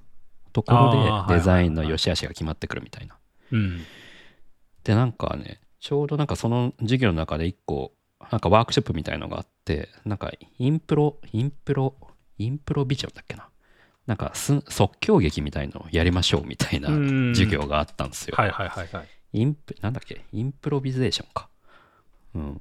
[0.52, 3.16] ところでデザインの良し悪しが決まってくるみたいな。
[3.52, 3.80] うん。
[4.84, 7.92] でなんかねちょうどなんかその授業の中で一個
[8.30, 11.94] なんかワークショップみたいのがあってなんかインプロインプロ
[12.38, 13.48] インプロビジョンだっけな？
[14.06, 18.34] なんかす即興劇みたいのをやりましょうみたいなうん授業があったんですよ。
[18.36, 19.08] はいはいはいはい。
[19.32, 20.24] インプなんだっけ？
[20.32, 21.48] インプロビゼーションか。
[22.34, 22.60] うん。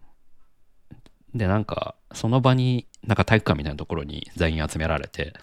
[1.36, 5.34] でなんかその場になんか体育館みたいなところに全員集められて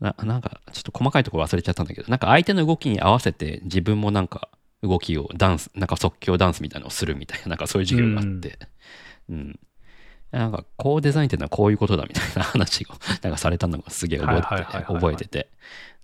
[0.00, 4.48] ななんかちょっと細かいところ忘れちゃったんだけどなんか相手の動きに合わせて自分もなんか
[4.82, 8.58] 動きをダンスなんか即興ダンスみたいなのをするみたいななんかそういう授業があって。
[9.28, 9.58] うん、
[10.32, 12.88] なんかこうデザインっていうのはこういうことだみたいな話を
[13.22, 15.48] なんかされたのがすげえ覚えて覚えてて。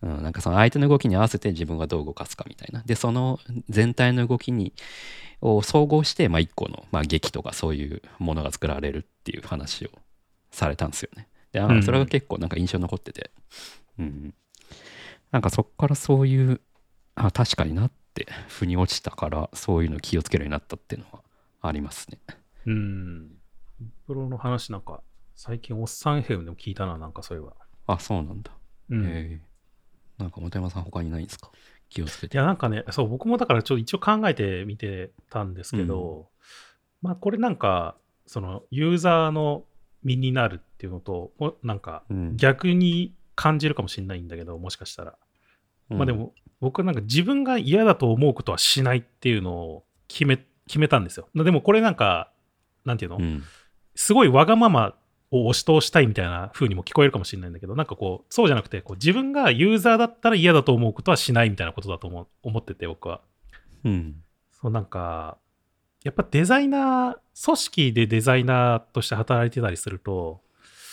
[0.01, 2.83] うん、なんかその相手の動きに合わせて自分がどう動かすかみたいな。
[2.87, 4.73] でその全体の動きに
[5.41, 9.91] を総合して、まあ、一個の、まあ、劇とかそういうものが作られるっていう話を
[10.51, 11.29] されたんですよね。
[11.53, 13.31] で、それが結構なんか印象に残ってて、
[13.99, 14.35] うん。
[15.31, 16.61] なんかそっからそういう、
[17.15, 17.97] あ、確かになって、
[18.49, 21.23] 腑に落ちたから、そういうの気をつけるようになったっていうのは
[21.61, 22.19] ありますね。
[22.67, 23.31] うん。
[24.07, 25.03] プロの話なんか、
[25.37, 27.55] 最近おっさん FM でも聞いたな、なんかそういえば。
[27.87, 28.51] あ、そうなんだ。
[28.91, 29.07] うん。
[29.07, 29.49] ええ
[30.19, 31.53] なんか、本山さん他にないんですか？
[31.89, 32.37] 気をつけて。
[32.37, 36.29] いや、なんかね、そう、僕もだからちょっと一応考えてみてたんですけど、
[37.03, 37.97] まあ、これなんか、
[38.27, 39.65] その、ユーザーの
[40.03, 45.17] 身になるっていうのと、もなんか、うん逆に感じるかもしれないんだけど、もしかしたら。
[45.89, 51.29] まあで、も、僕はなんか自分が嫌だと思うことはしないっていうのを決め、決めたんですよ。
[51.35, 52.33] でもこれなんか、
[52.85, 53.43] なんていうの、うん。
[53.95, 54.95] すごいわがまま
[55.31, 63.21] を押し通したいみたいな風にも聞こえるかもしれないんだけど、なんかこう、そうじゃなくて、こう自分がユーザーだったら嫌だと思うことはしないみたいなことだと思う思ってて、僕は。
[63.85, 64.17] うん。
[64.53, 65.39] そう、なんか、
[66.05, 70.41] やっぱデザイナー、組織でデザイナーとして働いてたりすると、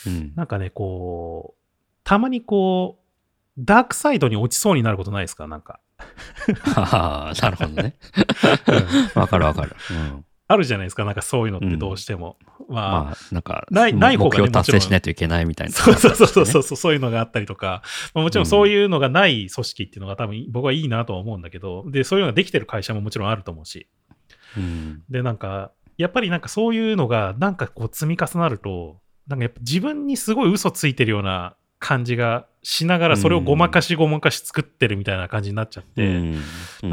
[0.05, 0.33] うん。
[0.35, 1.61] なんかね、こう、
[2.03, 3.04] たまにこう、
[3.57, 5.47] ダークサイドに落ちそうになることないですか？
[5.47, 5.79] なんか。
[6.75, 7.95] ははなるほどね。
[9.15, 9.75] わかるわかる。
[9.91, 10.25] うん。
[10.47, 12.37] あるじゃないですか、なんかそういうのってどうしても。
[12.69, 17.81] まあ、まあ、なんか、ないない方がね目標達成しないといけないみたいな、そうそうそうそうねそうそう、そういうのがあったりとか、
[18.13, 23.87] まあ、もちろんそういうのがない組織っていうのが多分僕はいいなとは思うんだけど、で、そういうのができてる会社ももちろんあると思うし、
[24.55, 25.01] うん。
[25.09, 31.55] で、なんか、やっぱりなんかそういうのがなんかこう積み重なると、なんかやっぱ自分にすごい嘘ついてるような
[31.85, 36.33] 感じがしながらそれをごまかしごまかし作ってるみたいな感じになっちゃって、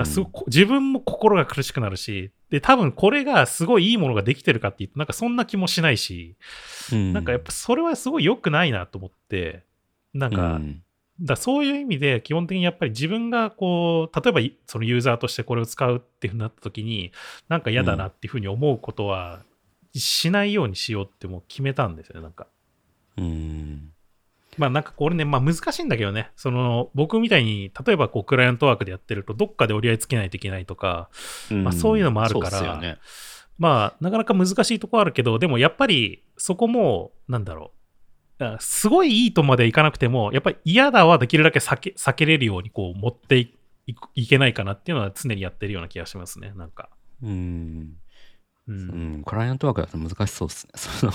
[0.04, 6.36] すごく自分も心が苦しくなるし、で、多分これがすごいいいものができてるかっていうと、なんかそんな気もしないし、
[6.92, 7.14] うん。
[7.14, 9.64] なんかやっぱそれはすごい良くないなと思って、
[10.12, 10.82] なんか、うん。
[11.22, 17.12] だそういう意味で基本的にやっぱり自分がこう、例えばいそのユーザーとしてこれを使うっていうふうになった時に、
[17.48, 19.40] なんか嫌だなっていうふうに思うことは
[19.94, 22.46] しないようにしようってもう決めたんですよね、なんか。
[23.16, 23.92] うん。
[24.58, 31.08] まあなんかこれね、まあ難しいんだけどね、その僕みたいに、例えばこうクライアントワークでやってると、どっかで折り合いつけないといけないとか、
[31.50, 32.98] まあそういうのもあるからね。
[33.58, 37.72] まあ、なかなか難しいとこあるけど、でもやっぱりそこも、なんだろ
[38.38, 38.44] う。
[38.44, 43.54] あすごいいいとまでいかなくても、やっぱり嫌だはできるだけ避け避けれるようにこう持ってい
[43.86, 46.88] いいけないかなっていうのは常にやってるような気がしますね、なんか。
[47.22, 47.96] うん。
[48.74, 48.76] う。
[48.76, 49.24] うんん。
[49.24, 50.72] クライアントワークだと難しそうですね。
[50.76, 51.12] その、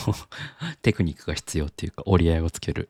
[0.81, 2.89] テクニックが必要っていうか、折り合いをつける。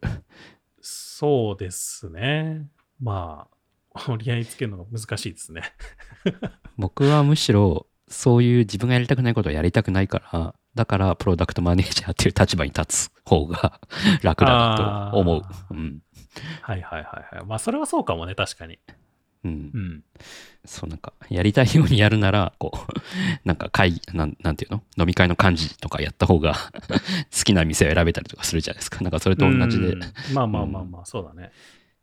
[0.82, 2.68] そうですね。
[3.02, 3.58] まあ、
[4.12, 5.64] 折り合いつけるのが難しいですね。
[6.78, 13.82] 僕はむしろ、そういう自分がやりたくないことをやりたくないから、だから、プロダクトマネージャーっていう立場に立つ方が
[14.22, 15.42] 楽だなと思う。
[15.72, 16.02] うん。
[16.62, 17.46] はいはいはいはい。
[17.46, 18.80] まあ、それはそうかもね、確かに。
[19.44, 19.78] うんう。
[19.78, 20.04] ん。
[20.66, 22.92] そうなんか、やりたいようにやるなら、こう、
[23.48, 24.84] なんか会議、なんなんていうの？
[24.98, 26.56] 飲み会の幹事とかやった方が
[27.36, 29.02] 好きな店を選べたりとかするじゃないですか。
[29.02, 30.00] なんかそれと同じでうん、
[30.34, 31.52] まあまあまあまあ、そうだね。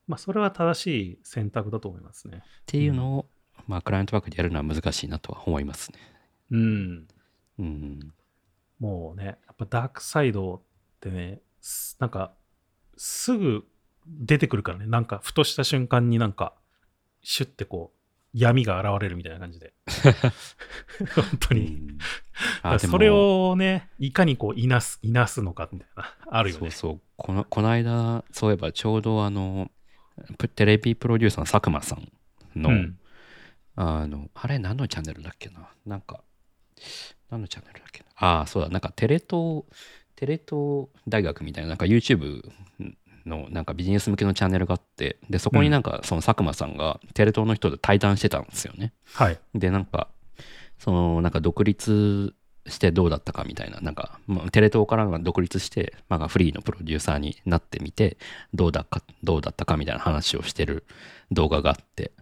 [0.07, 2.39] まあ、それは正しい選択だと思いますね。
[2.39, 3.29] っていうのを、
[3.67, 5.99] まあ、クライアントワークでやるのは難しいなとは思いますね。
[6.51, 7.09] うん。
[7.59, 8.13] うん。
[8.79, 10.61] もうね、やっぱダークサイドっ
[11.01, 12.35] てね、すなんか、
[12.97, 13.65] すぐ
[14.07, 16.55] 出てくるからね、なんか、ふとした瞬間になんか、
[17.25, 17.99] シュッてこう、
[18.33, 19.75] 闇が現れるみたいな感じで。
[21.15, 21.99] 本当に。
[22.79, 26.71] それをね、いかにこう、いなす、いなすのかみたいな、あるよね。
[26.71, 27.01] そうそう。
[27.17, 29.71] このこの間そういえばちょうどあの
[30.37, 32.13] プテレビプロデューサーの佐久間さん
[32.61, 32.99] の、うん。
[33.77, 35.69] あのあれ何のチャンネルだっけな？
[35.87, 36.23] なんか
[37.31, 38.07] 何のチャンネルだっけな？
[38.17, 38.69] ああそうだ。
[38.69, 39.65] なんかテレ東
[40.17, 42.51] テレ東大学みたいななんか YouTube
[43.27, 48.93] のなんかビジネス向けのチャンネルがあってでそこになんかその佐久間さんがテレ東の人と対談してたんですよね。
[49.13, 49.39] はい。
[49.55, 50.09] でなんか
[50.79, 52.35] そのなんか独立
[52.67, 58.17] してどうだったかみたいななんか、まあ、テレ東からが独立して、まあ、フリーのプロデューサーになってみて
[58.55, 60.85] どうだかどうだったかみたいな話をしてる
[61.31, 62.13] 動画があって。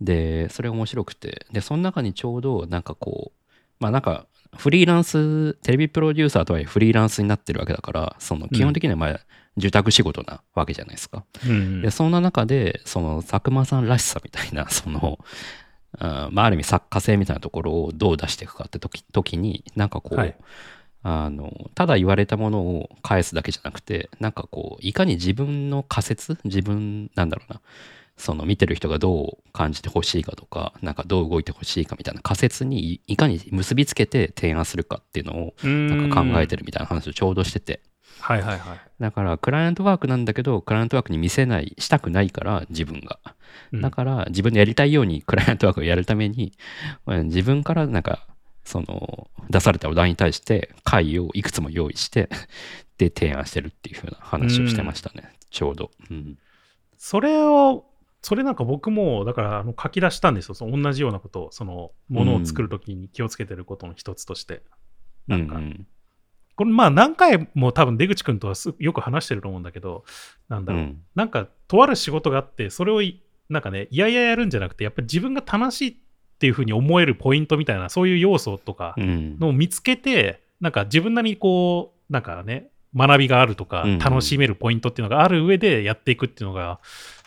[0.00, 1.46] でそれ面白くて。
[1.52, 4.26] でその中にちょうどなんかこうまあなんか
[4.56, 9.20] フリーランステレビプロデューサーとはいえフリーランスになってるわけだからその基本的にはまあ
[9.56, 11.24] 住宅仕事なわけじゃないですか。
[11.46, 15.18] うんでそんな中でその佐久間さんらしさみたいな その、
[15.98, 20.36] あまあ、ある意味作家性みたいなところをどう出していくかって時時になんかこう、はい
[21.06, 27.60] あのただ言われたものを返すだけじゃなくてなんかこういかに自分の仮説自分なんだろうな
[28.16, 36.60] その見てる人がどう感じてほしいかとかなんかどう動いてほしいかみたいな仮説にいいかに結びつけて提案するかっていうのをなんか考えてる。
[36.60, 37.80] るみたいな話をちょうどしてて。
[38.20, 38.80] はいはいはい。
[39.00, 43.18] だからクライアントワークなんだけどクライアントワークに見せないしたくないから自分が。
[43.72, 43.80] うん。
[43.80, 46.52] だから自分でやりたいようにクライアントワークをやるために
[47.06, 48.26] まあ自分からなんか
[48.64, 52.30] その出されたお題に対して回をいくつも用意して
[52.98, 55.34] で提案してるっていう風な話をしてましたね。
[55.50, 56.38] ちょうど、うん、
[56.98, 57.84] それを、
[58.22, 60.54] それなんか僕も、だからあの書き出したんですよ。
[60.54, 64.62] その同じようなことを、そのものを作るときに気をつけてることの一つとして。
[65.26, 65.46] なん。
[65.46, 65.86] かうんうん
[66.56, 70.04] これまあ何回も多分出口くんとはすよく話してると思うんだけど、
[70.48, 70.82] なんだろう。
[70.82, 75.94] うんなんかとある仕事があって、それをいなんかね、いやいややるんじゃなくて、やっぱり自分が楽しいっ
[76.38, 86.78] ていうふうに思えるポイントみたいな、そういう要素とかうんのを見つけて、なんか自分なりにこう、なんかね、学びがあるとかうんうん、楽しめるポイントっていうのがある上でやっていくっていうのが、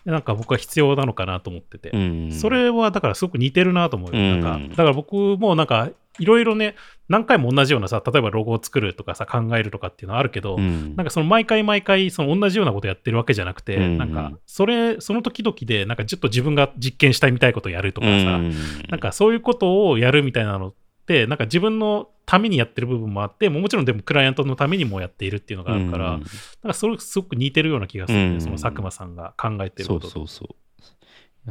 [0.05, 1.89] なんか僕は必要なのかなと思ってて。
[1.89, 4.19] うんそれはだからすごく似てるなと思うよ。
[4.19, 5.89] うんなんかだから僕もなんか
[6.19, 6.75] いろいろね、
[7.09, 10.95] 何回も同じようなさ、例えばロゴを作るとかさ、考えるとかっていうのはあるけど、うん。
[10.95, 18.53] なんかその毎回毎回その同じようなことやってるわけじゃなくて、うんなんかそれ、その時々でなんかちょっと自分が実験したいみたいことをやるとかさ、うん
[18.89, 20.73] なんかそういうことをやるみたいなのっ
[21.05, 26.19] て、なんか自分のためにやってる部分もあって、ももちろんでもクライアントのためにもやっているっていうのがあるから、うん
[26.63, 30.19] なんかそれすごく似てるような気がするね、うんその佐久間さんが考えてるそうことと。
[30.19, 30.57] そうそういや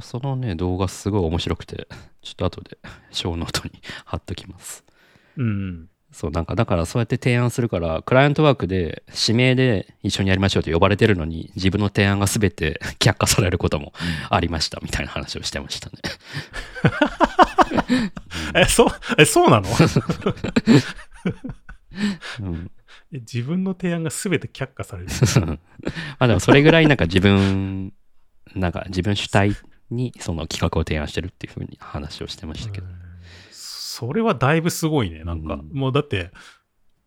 [0.01, 1.89] そのね動画すごい面白くて
[2.23, 2.79] ちょっと後で
[3.11, 4.85] 小ノートに貼っときます
[5.37, 5.89] うん。
[6.13, 13.93] そうなんかだからそうやって提案するからクライアントワークで指名で一緒にやりましょうと呼ばれてるのに自分の提案が全て 却下されることも
[14.31, 15.97] ありましたみたいな話をしてましたね。
[18.55, 18.89] え、そう、
[19.19, 19.69] え、そうなの？
[22.41, 22.71] うん、
[23.13, 25.09] え自分の提案が全て却下される。
[25.47, 25.59] ま
[26.21, 27.93] あでもそれぐらいなんか自分
[28.55, 29.55] なんか自分主体
[29.91, 32.87] にその企画を提案してるっていうふうに話をしてましたけど。
[33.51, 35.25] それはだいぶすごいね。
[35.25, 36.31] なんか、うんもうだって、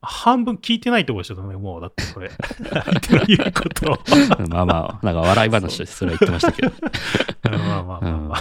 [0.01, 2.29] 半分聞いてないってことでしょ、ね、もうだってそれ。
[2.29, 3.99] 相手の言うことを。
[4.47, 6.71] まあまあなんか笑い話でそれは言ってましたけど。
[7.57, 8.39] まあまあまあまあ。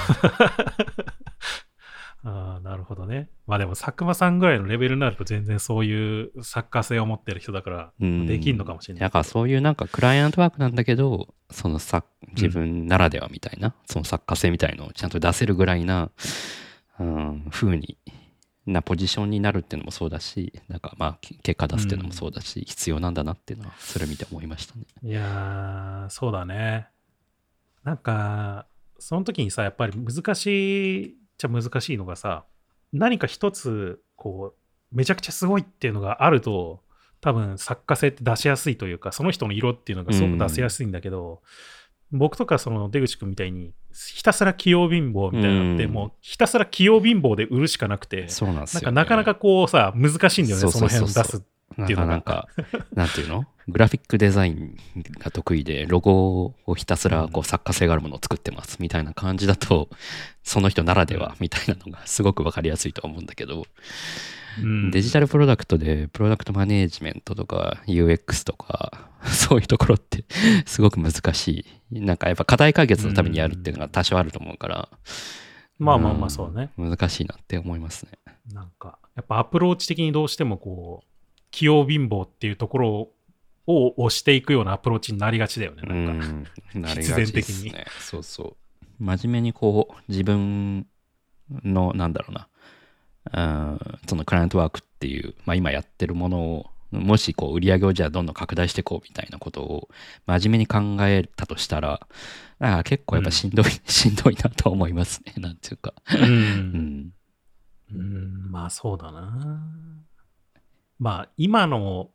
[2.24, 3.28] ああなるほどね。
[3.46, 9.00] まあでも佐久間さんぐらいのレベルになると全然そういう作家性を持ってる人だからうんできんのかもしれない。
[9.02, 16.10] だからそういうなんかクライアントワークなんだけどそのさ自分ならではみたいな、その作家性みたいのをちゃんと出せるぐらいな、
[16.98, 17.96] うん、風に
[18.66, 24.82] なポジションになるっていうのもそうだしなんかまあけ結果出すっていうのもそうだし、必要なんだなっていうのはそれ見て思いましたね。
[25.02, 26.88] いやー、そうだね。
[27.84, 28.66] なんか、
[28.98, 32.44] その時にさ、やっぱり難しいっちゃ難しいのがさ、
[32.92, 34.54] 何か一つ、こ
[34.92, 36.82] う、めちゃくちゃすごいっていうのがあると、
[37.20, 41.42] 多分作家性って出しやすいというか、その人の色っていうのがすごく出せやすいんだけど、
[42.10, 45.92] 僕とかその出口君みたいに、ひたすら器用貧乏みたいなのって、うん。
[45.92, 51.42] もうひたすら器用貧乏で売るしかなくて、なんかなかなかこうさ、難しいんだよね、その辺を出す。
[51.76, 52.48] なんていうのがかなんか。
[52.94, 53.46] なんていうの？
[53.68, 54.76] グラフィックデザイン
[55.18, 59.90] が得意でロゴをひたすらこう作家性があるものを作ってますみたいな感じだと
[60.42, 63.66] その人ならではみたいなのがすごく分かりやすいと思うんだけど、
[64.62, 64.90] うん。
[64.90, 70.24] デジタルプロダクトでプロダクトマネージメントとか UX とか そういうところって
[70.64, 72.00] すごく難しい。
[72.00, 74.88] なんかやっぱ課題解決のためにやるっていうのが多少あると思うから、
[75.78, 76.70] まあまあまあそうね。
[76.78, 76.90] うん。
[76.90, 78.12] 難しいなって思いますね。
[78.52, 81.07] なんか、やっぱアプローチ的にどうしてもこう、
[81.50, 83.08] 器用貧乏っていうところ
[83.66, 85.82] を押していくようなアプローチになりがちだよね。
[85.82, 86.26] なんか、
[86.74, 87.86] うん、なり必がち然的にですね。
[88.00, 88.56] そうそう。
[88.98, 90.86] 真面目にこう、自分
[91.64, 92.48] の、なんだろうな、
[93.30, 93.40] う
[93.74, 99.88] んそのクライアントワークっていう、まあ今やってるものを、もしこう売り上げをじゃあどんどん拡大していこうみたいなことを
[100.24, 102.06] 真面目に考えたとしたら、
[102.58, 105.34] なんか結構やっぱしんどい、 しんどいなと思いますね。
[105.36, 105.92] なんていうか。
[106.14, 106.16] う。
[106.16, 107.12] うんん。
[107.92, 110.07] うん、まあそうだな。
[110.98, 112.10] まあ今の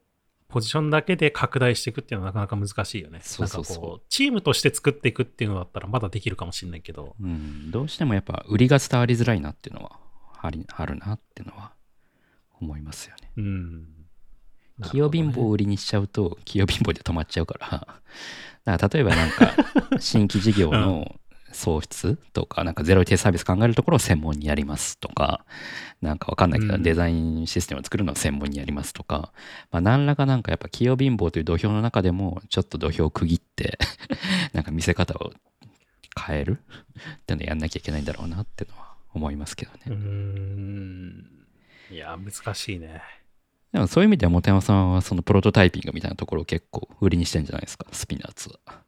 [0.53, 3.21] ポジションだけで拡大していくっていうのはなかなか難しいよね。
[3.23, 7.15] そうそうそうなんかこう、チームとして作っていくっていうのだったらまだできるかもしれないけど。
[7.19, 9.99] うん、どうしてもやっぱ売りが伝わりづらいなっていうのは
[10.39, 11.73] ありあるなっていうのは
[12.61, 13.31] 思いますよね。
[13.37, 13.87] うん。
[14.83, 17.69] 器用貧乏を売りにしちゃうと器用貧乏で止まっちゃうから
[18.77, 19.53] だから例えばなんか
[19.99, 21.19] 新規事業の
[21.63, 25.45] 創出とかなんかゼロテイサービス考えるところを専門にやりますとか
[26.01, 29.31] なんかわかんないけどうんデザインシステムを作るのを専門にやりますとか、
[29.71, 33.77] まあ、何らかなんかやっぱ器用貧乏という土俵の中でもちょっと土俵を区切って
[34.53, 35.31] なんか見せ方を
[36.27, 36.59] 変える
[37.19, 39.79] っていうのをやんなきゃいけないんだろうなっていうのは思いますけどね。
[39.87, 41.25] うーん。
[41.91, 43.01] いや、難しいね。
[43.71, 48.82] でもそういう意味では本山さんはそのプロトタイピングみたいなところを結構売りにしてんじゃないですかスピナッツは。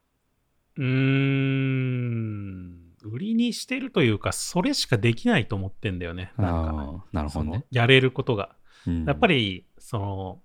[0.76, 2.76] うーん。
[3.02, 6.32] 売りにしてるというか、それしかできないと思ってんだよね。
[6.36, 7.64] なんか、なるほどね。
[7.70, 8.56] やれることが。
[8.86, 10.40] うんやっぱり、その、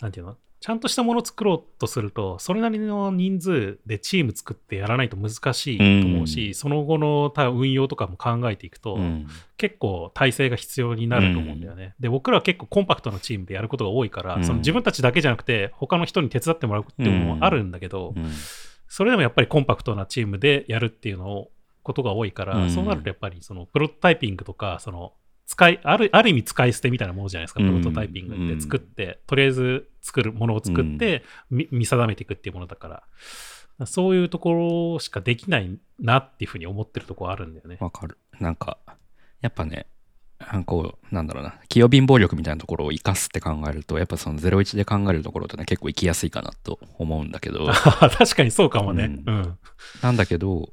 [0.00, 0.36] なんていうの？
[0.60, 11.94] ちゃんとしたものを作ろうとすると、それなりの人数でチーム作ってやらないと難しいと思うし、うんその後の多分運用とかも考えていくと、うん結構体制が必要になると思うんだよね。
[12.00, 18.32] で、僕らは結構コンパクトなチームでやることが多いから、うんその自分たちだけじゃなくて、他の人に手伝ってもらうっていうのもあるんだけど、うん
[18.98, 21.52] それでもやっぱりコンパクトなチームでやるっていうのを
[21.84, 25.12] ことが多いから、うんそうなるとやっぱりそのプロトタイピングとか、その
[25.46, 33.04] 使いあるある意味使い捨てみたいなものじゃないですか、うんプロトタイピングって作って、とりあえず作るものを作って、み見定めていくっていうものだか
[33.78, 37.76] ら、そういうところしかできないなっていうふうに思ってるところあるんだよね。
[37.78, 38.18] わかる。
[38.40, 38.78] なんか、
[39.42, 39.97] やっぱね、あ
[40.64, 49.04] こう、なんだろうな、器用貧乏力みたいなところを生かすって考えると、やっぱその01で考えるところってね、結構生きやすいかなと思うんだけど、 確かにそうかもね。
[49.26, 49.58] ううんん。
[50.02, 50.72] なんだけど、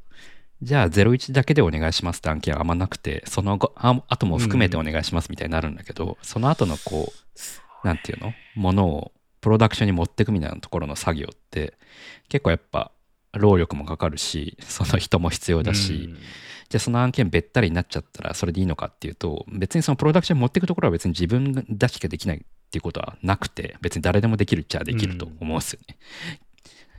[0.61, 7.11] じゃあ01だけでお願いしますって案件はあんまなくて、その後あ後も含めてお願いしますみたいになるんだけど、その後のこ
[7.83, 8.33] う、なんていうの？
[8.55, 9.11] ものを
[9.41, 11.73] プロダクションに持ってくみたいなところの作業って、
[12.29, 12.91] 結構やっぱ
[13.37, 16.09] 労力もかかるし、その人も必要だし、
[16.69, 22.39] じゃあその案件べったりになっちゃったらそれでいいのかっていうと別にそのプロダクションに持っていくところは別に自分だけしかできないっ
[22.71, 25.97] ていうことはなくて別に誰でもできるっちゃできると思うんですよね、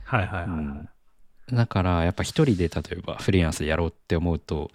[0.03, 0.49] はいはいはいはい。
[0.49, 0.89] うん。
[1.53, 4.69] だからやっぱ一人で例えばフリーランスでやろうって思うと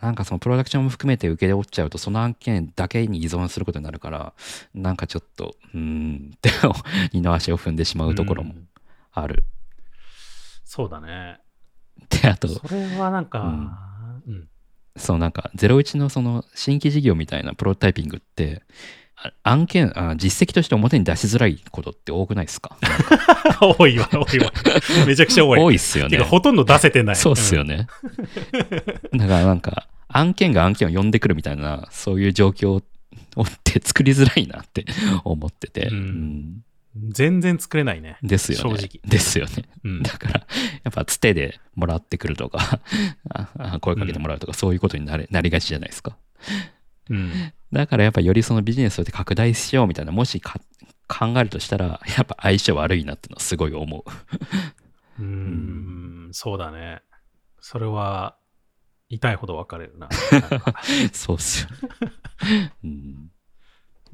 [0.00, 4.32] なんかそのプロダクションも含めて受け負っちゃうとその案件だけに依存することになるから
[4.74, 6.50] なんかちょっとうーんって
[7.12, 8.68] 二の足を踏んでしまうところもうん。
[9.12, 9.44] ある、
[10.72, 11.40] そうだね。
[12.22, 13.40] であとそれはなんか、
[14.24, 14.48] うん
[14.96, 18.62] そうなんか01のその新規事業みたいなプロトタイピングって
[19.16, 22.76] あ案件あ実績として表に出しづらいことって多くないですか？
[23.60, 24.52] 多いわ、多いわ。
[25.08, 25.58] めちゃくちゃ多い。
[25.60, 27.16] 多いっすよねほとんど出せてない。
[27.16, 27.76] そうっすよね。
[27.76, 27.86] ね、
[29.12, 32.82] だからなんか案件が案件を呼んでくるみたいなそういう状況をっ
[33.64, 34.84] て作りづらいなって
[35.24, 36.64] 思ってて、うんうん
[36.96, 38.18] 全然作れないね。
[38.22, 40.02] ですよね正直ですよねうん。
[40.02, 40.46] だから
[40.82, 42.80] やっぱつてでもらってくるとか
[43.80, 46.16] 声かけてもらうとか、そういうことになれなりがちじゃないですか
[47.08, 47.52] うん。
[47.72, 50.60] だからやっぱよりそのビジネスを拡大しようみたいな、もしか
[51.06, 54.04] 考えるとしたら、やっぱ相性悪いなっていうのはすごい思
[55.18, 55.22] う。
[55.22, 57.02] うーん、そうだね。
[57.60, 58.36] それは、
[59.08, 60.08] 痛いほど分かれるな。
[60.08, 60.10] な
[61.12, 61.70] そうっすよ
[62.48, 62.72] ね。
[62.84, 63.30] うん。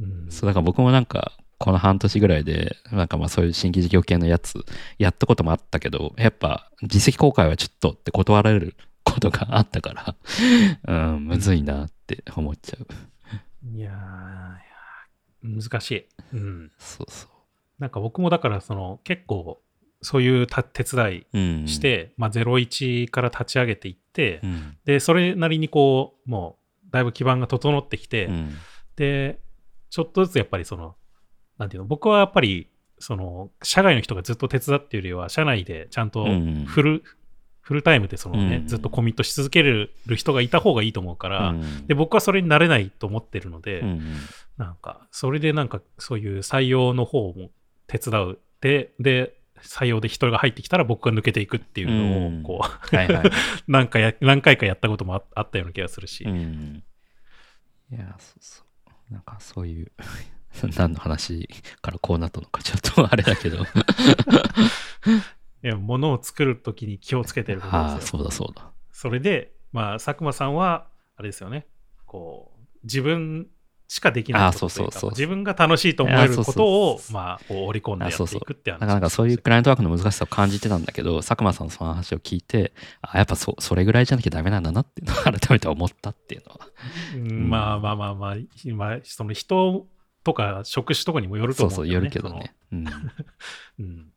[0.01, 4.65] うんそう、だから僕もなんか、この半年ぐらいで、なんかまあそういう新規事業系のやつ、
[4.99, 10.17] やったこともあったけど、やっぱ実績公開はちょっとって断られる ことがあったか
[10.85, 12.87] ら、うん、むずいなって思っちゃう。
[13.77, 14.67] いやー
[15.47, 16.07] 難しい。
[16.35, 16.73] うん。
[16.79, 17.29] そうそ
[17.79, 19.63] なんか僕もだから、その、結構、
[20.03, 21.39] そういうた手伝いう。
[21.39, 21.69] うん。
[21.69, 24.77] して、まあ、01から立ち上げていって、うん。
[24.85, 28.55] で、それなりにこう、もう、だいぶ基盤が整ってきて、うん。
[28.97, 29.39] で、
[29.91, 30.97] ちょっとずつやっぱりその、
[31.59, 32.69] なんていうの、僕はやっぱり、
[32.99, 37.03] その、社外の人がずっと手伝っているよりは、社内でちゃんとうんフル、
[37.61, 44.01] フルタイムでそのね、うんずっとコミットし続ける人がいた方がいいと思うから、うんで、僕はそれになれないと思ってるので、うん
[44.57, 47.51] なんか、それでなんか、そういう採用の方も
[47.87, 48.39] 手伝う。
[48.61, 51.95] で、で、採用で人が入ってきたら僕が抜けていくっていうの
[52.29, 53.31] うんを、こう、はいはい。
[53.69, 56.25] 何回や、何回かやったこともああったような気がするし。
[56.25, 56.83] うん。
[57.93, 58.63] いや、そうそ
[59.11, 59.13] う。
[59.13, 59.93] なんかそういう、
[60.77, 61.49] 何の話
[61.83, 63.59] からこうなったのかちょっとあれだけど。
[65.63, 68.19] いや、物を作るときに気をつけてることああ、ですよ。
[68.19, 68.71] そうだそうだ。
[68.93, 71.67] それで、まあ、佐久間さんは、あれですよね、
[72.05, 73.49] こう、自分
[73.89, 86.69] しかできないことというかあそうそうそう自分が楽しいと思えることをまあ、織り込んでやっていくって話なかなかそういうクライアントワークの難しさを感じてたんだけど、佐久間さんのその話を聞いて、あ、やっぱそそれぐらいじゃなきゃダメなんだなっていうのを改めて思ったっていうのは。
[87.15, 89.87] うんまあまあまあまあ、今、その人
[90.27, 92.05] とか職種とかにもよるとそうそう、思うんだよね。
[92.07, 92.55] よるけどね。
[92.73, 92.87] うん。
[93.79, 94.13] うん。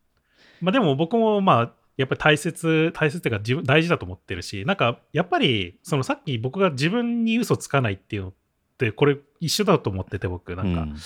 [0.60, 8.34] まあでも僕もまあ、やっぱり大切、大切っていうか自分大事だと思ってるし、なんかやっぱり、そのさっき僕が自分に嘘つかないっていうのっ
[8.76, 10.96] て、これ一緒だと思ってて僕、なんか、うん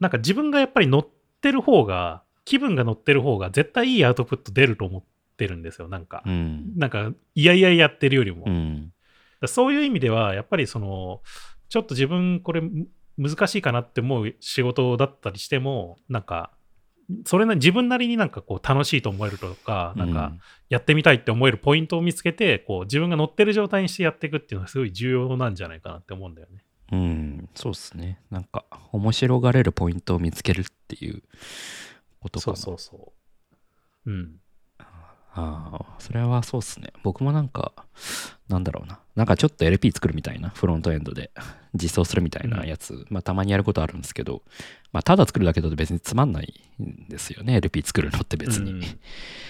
[0.00, 1.08] なんか自分がやっぱり乗っ
[1.40, 5.02] てる方が、気分が乗ってる方が絶対いいアウトプット出ると思っ
[5.36, 6.22] てるんですよ、なんか。
[6.26, 6.72] うん。
[6.76, 8.44] なんか、いやいややってるよりも。
[8.46, 8.92] うん。
[9.46, 11.22] そういう意味では、やっぱりその、
[11.68, 12.86] ちょっと自分これむ
[13.18, 16.52] 難しいかなって思う仕事だったりしても、なんか、
[17.26, 20.32] それな自分なりになんかこう楽しいと思えるとか、なんか
[20.70, 26.64] やってみたいって思えるポイントを見つけて、こう自分が乗ってる状態にしてやっていくっていうのはすごい重要なんじゃないかなって思うんだよね。
[26.92, 28.20] うん、うん、そうっすね。
[28.30, 31.22] なんか、面白がれるポイントを見つけるっていう
[32.20, 32.56] ことかな。
[32.56, 33.12] そうそうそ
[34.06, 34.10] う。
[34.10, 34.36] うん。
[35.36, 36.92] ああ、それはそうっすね。
[37.02, 37.72] 僕もなんか、
[38.48, 39.00] なんだろうな。
[39.16, 41.32] なんかちょっと LP 作るみたいな、フロントエンドで
[41.74, 44.42] 実装するみたいなやつ、まあたまにやることあるんですけど、
[44.92, 48.72] まあただ作るだけだと別につまんないんですよね、LP 作るのって別に。
[48.72, 48.82] うん。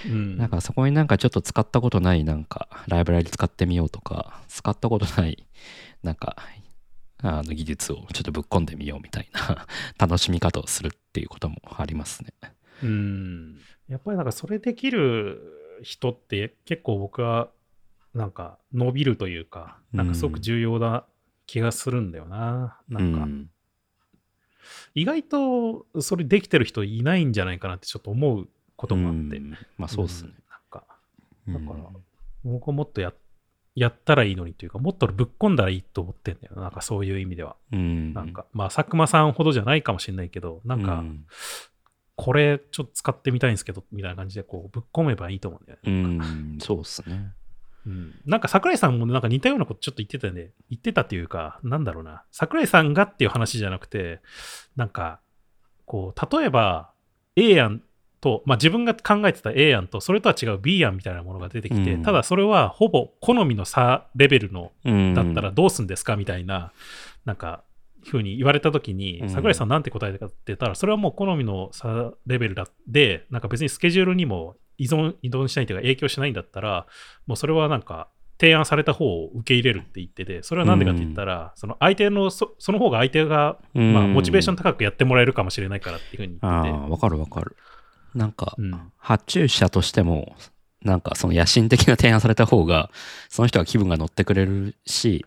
[0.06, 5.46] うん なんかそこになんかちょっと使ったことないなんかライブラリ使ってみようとか、使ったことない
[6.02, 6.36] なんか
[7.22, 9.66] あの技術をちょっとぶっ込んでみようみたいな
[9.98, 12.32] 楽しみ方をするっていうこともありますね。
[12.82, 13.58] うん。
[13.88, 17.50] やっぱりなんかそれできる人って結構僕は
[18.14, 21.04] なんか伸びるというか、なんかすごく重要な
[21.46, 22.78] 気がするんだよな。
[22.88, 23.50] なんかうん
[24.94, 29.36] 意外とそれできてる人いないんじゃないかなってちょっと思うこともあって。
[29.36, 30.30] うんまあそうっすね。
[30.30, 30.84] んなんか、
[31.48, 31.84] うんだから
[32.44, 33.12] 僕はもっとや
[33.74, 36.62] やったらいいのにというか、もっとぶっ込んだらいいと思ってんだよな。
[36.62, 37.56] なんかそういう意味では。
[37.72, 41.26] うんなんか、まあ佐久間さんほどじゃないかもしれないけど、なんか、うん
[42.16, 46.56] これちょっと使ってみたいんですけど、みたいな感じでこうぶっ込めばいいと思うんだようね。
[46.56, 47.32] ん、そうっすね。
[47.86, 50.52] うんなんか桜井さんもなんか似たようなことちょっと言ってたね。
[50.70, 52.24] 言ってたっていうか、なんだろうな。
[52.30, 54.20] 桜井さんがっていう話じゃなくて、
[54.76, 55.20] なんか、
[55.84, 56.92] こう、例えば
[57.36, 57.82] A 案
[58.22, 66.72] と、まあ自分が考えてた A 案と、それとは違う B 案みたいなものが出てきて、うんただそれはほぼ好みの差レベルのうんだったらどうすんですかみたいな、
[67.26, 67.64] なんか、
[68.04, 69.30] ふうに言われたときにう、ん。
[69.30, 76.86] 桜井さんなんて答えたかって言ったら、それはもう好みの差レベルだで、なんか別にスケジュールにも依存、依存しないというか影響しないんだったら、
[77.26, 78.08] もうそれはなんか
[78.38, 83.94] 提案された方を受け入れるって言ってて、それはなんでかって言ったら、その相手のそ、その方が相手が、うん。
[83.94, 87.56] まあ、モチベーション高くやってもらえるかもしれないからっていうふうに言ってて、わかるわかる。
[88.14, 88.92] なんか、うん。
[88.98, 90.34] 発注者としても、
[90.84, 92.90] なんかその野心的な提案された方が、
[93.28, 95.24] その人は気分が乗ってくれるし、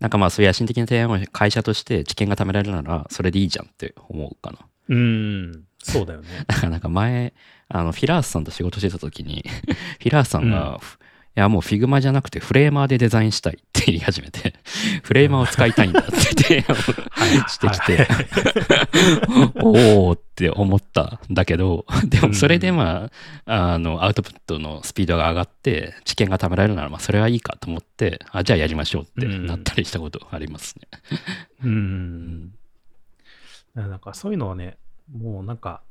[0.00, 4.58] なんかまあそういう野心的な提案を会社として知見が貯められるなら、それでいいじゃんって思うかな。
[4.88, 6.28] うん、そうだよね。
[6.46, 7.34] だからなんか前、
[7.68, 9.44] あの、フィラースさんと仕事してた時に、
[10.00, 10.78] フィラースさんが、うん
[11.36, 14.54] いやもう Figma じゃなくて Framer でデザインしたいって言い始めて、
[15.02, 18.06] Framer を使いたいんだって提案をして きて、
[19.60, 23.10] おーって思ったんだけど、でもそれでま
[23.46, 30.88] あ、あの、アウトプットのスピードが上がって、知見が貯められるなら、まあそれはいいかと思って、あ、じゃあやりましょうってなったりしたことありますね。
[31.64, 32.54] うん。
[33.74, 34.78] なんかそういうのはね、
[35.12, 35.82] もうなんか、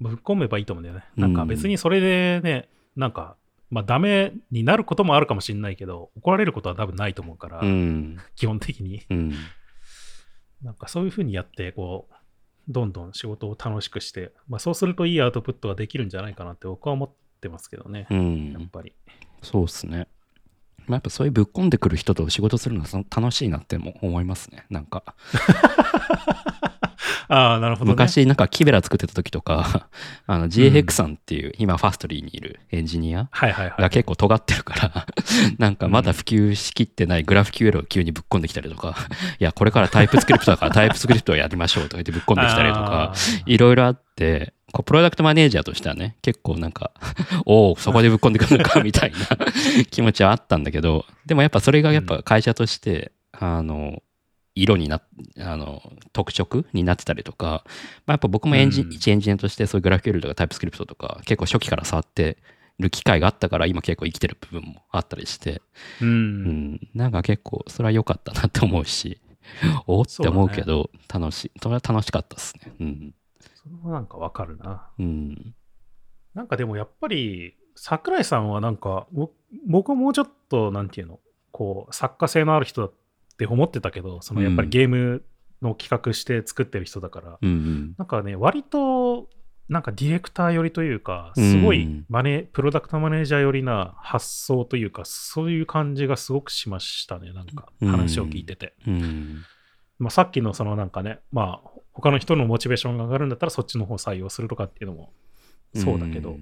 [0.00, 1.04] ぶっ込めばいいと思うんだよね。
[1.16, 3.36] なんか別にそれでね、なんか、
[3.70, 8.18] まあダメになることもあるかもしれないけど、怒られることは多分ないと思うから、うん。
[8.34, 9.02] 基本的に。
[9.10, 9.32] うん。
[10.62, 12.14] なんかそういうふうにやって、こう、
[12.68, 17.10] どんどん仕事を楽しくして、まあそうするといいアウトプットができるんじゃないかなって僕は思っ
[17.40, 18.06] てますけどね。
[18.10, 18.52] うん。
[18.52, 18.94] やっぱり。
[19.42, 20.08] そうっすね。
[20.86, 24.66] まあ、やっぱそういうぶっ込んでくる人と仕事するのは楽しいなっても思いますね。
[24.70, 25.02] なんか、
[27.28, 27.90] ああ、なるほど、ね。
[27.92, 29.88] 昔なんかキベラ作ってた時とか、
[30.26, 33.82] あの GFX さんっていう、今ファストリーにいるエンジニアはいはいはい。
[33.82, 35.06] が結構尖ってるから、
[35.58, 38.96] なんかまだ普及しきってないグラフ QL を急にぶっ込んできたりとか、
[39.40, 43.12] いや、これからタイプスクリプトだからタイプスクリプトをやりましょうとか言ってぶっ込んできたりとか
[43.46, 46.90] いろいろあって、こうプロダクトマネージャーとしてはね、結構なんか、
[47.46, 49.16] おお、そこでぶっ込んでくるのかみたいな
[49.90, 54.02] 気持ちはあったんだけど、でもやっぱそれがやっぱ会社として、あの、
[54.56, 55.02] 色にな
[55.38, 57.62] あの特色になってたりとか、
[58.06, 58.92] まあ、やっぱ僕もエンジン、うん。
[58.92, 62.38] 一エンジニアとしてそういうグラフ QL とかタイプスクリプトとか結構初期から触って
[62.78, 65.62] る機会があったから今結構生きてる部分もあったりして、
[66.00, 66.08] うん。
[66.08, 69.20] うん、なんか結構それは良かったなって思うし
[69.86, 71.52] おおって思うけど楽しい。
[71.62, 72.72] それは楽しかったですね。
[72.80, 73.14] うん、
[73.54, 74.88] それもなんかわかるな。
[74.98, 75.54] うん、
[76.34, 79.30] なんかでもやっぱり、桜井さんはなんか、ぼ
[79.66, 81.20] 僕はもうちょっと、なんていうの、
[81.50, 82.92] こう、作家性のある人だっ
[83.36, 84.70] て思ってたけど、そのやっぱりうん。
[84.70, 85.24] ゲーム
[85.62, 87.94] の企画して作ってる人だから、うんうん。
[87.98, 89.28] なんかね、割と、
[89.68, 91.52] なんかディレクター寄りというか、うん。
[91.52, 98.74] すごいマネ、プロダクトマネージャー寄りな発想というか、そういう感じがすごくしましたね、なんか話を聞いてて。
[98.86, 99.44] うん。
[99.98, 105.12] まあ、さっきのそのなんかね、まあ、他の人のモチベーションが上がるんだったらそっちの方採用するとかっていうのも
[105.74, 106.36] そうだけど、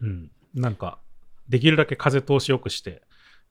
[0.00, 0.98] うん、なんか、
[1.48, 3.02] できるだけ風通しよくして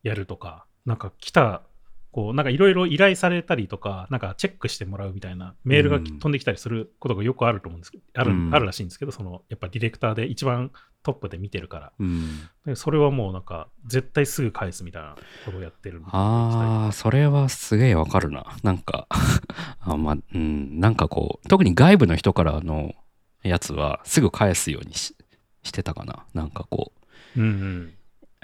[0.04, 1.64] やるとか、なんか来た、
[2.12, 6.04] こう、なんかいろいろ依頼されたりとか、なんかチェックしてもらうみたいなメールがうん。
[6.20, 10.72] 飛んできたりすることがよくあると思うんですけど、あるうんあるらしいんですけど、その、やっぱディレクターで一番
[11.04, 12.50] トップで見てるから、うん。
[12.66, 15.16] でそれはもうなんか、絶対すぐ返すみたいな
[15.46, 18.58] ことをやってるああ、それはすげえわかるな。
[18.64, 19.08] なんか
[19.80, 22.96] あ、まあ、うん、なんかこう、特に外部の人からの
[23.44, 25.16] やつはすぐ返すようにし
[25.64, 26.26] してたかな。
[26.34, 26.94] なんかこ
[27.38, 27.40] う。
[27.40, 27.94] んうん。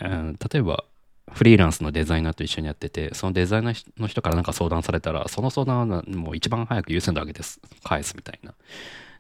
[0.02, 0.84] う、うん、例えば、
[1.32, 8.54] フリーランスのデザイナーと一緒にやってて、そのデザイナーの人からなんか相談されたら、その相談はもう一番早く優先度上げてす返すみたいな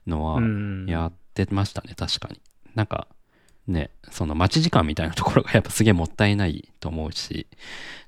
[0.05, 2.39] のはうんやってましたね、確かに。
[2.75, 3.07] なんか
[3.67, 7.47] ね、その待ち時間みたいなところが やっぱすげえもったいないと思うし、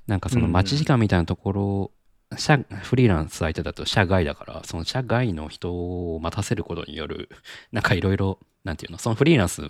[0.06, 1.90] なんかその待ち時間みたいなところ、
[2.36, 5.72] 社フリーランス相手だと社外だから、その社外の人
[6.14, 7.30] を待たせることによる、
[7.72, 8.38] なんかいろいろ、
[8.68, 9.62] なんていうの、そのフリーランス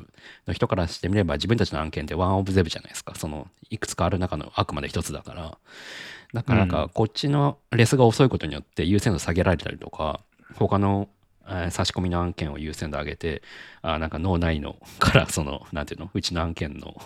[0.49, 3.15] の人からしてみれば自分たちの案件ってワンオブゼブじゃないですか。
[3.15, 5.57] そのいくつかある中のあくまで一つだから。
[6.35, 10.21] だからなかこっちのレスが遅いことによって優先度下げられたりとか、
[10.57, 11.09] 他の
[11.47, 13.43] えー差し込みの案件を優先度上げて、
[13.83, 17.01] あなんか脳内のからその、なんていうの、うちの案件の、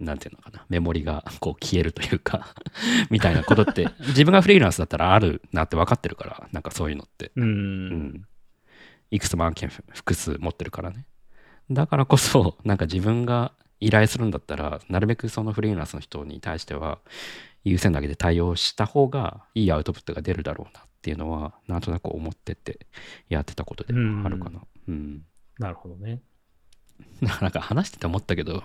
[0.00, 2.54] なんていうのかな、メモリがこう消えるというか、
[3.10, 7.30] みたいなことって、自分がフリーランスだったらあるなって分かってるから、なんかそういうのって。
[7.36, 7.44] うん。
[7.44, 8.26] うん。
[9.10, 11.06] いくつも案件複数持ってるからね。
[11.70, 16.98] だからこそ、 なんか自分が依頼するんだったら、なるべくそのフリーランスの人に対しては、
[17.64, 22.86] 優先度上げて対応した方がいいアウトプットが出るだろうなっていうのは、なんとなく思ってて
[23.28, 24.60] やってたことであるかな。
[24.88, 25.24] うん。
[25.58, 26.20] なるほどね。
[27.20, 28.62] なんか話してて思ったけど、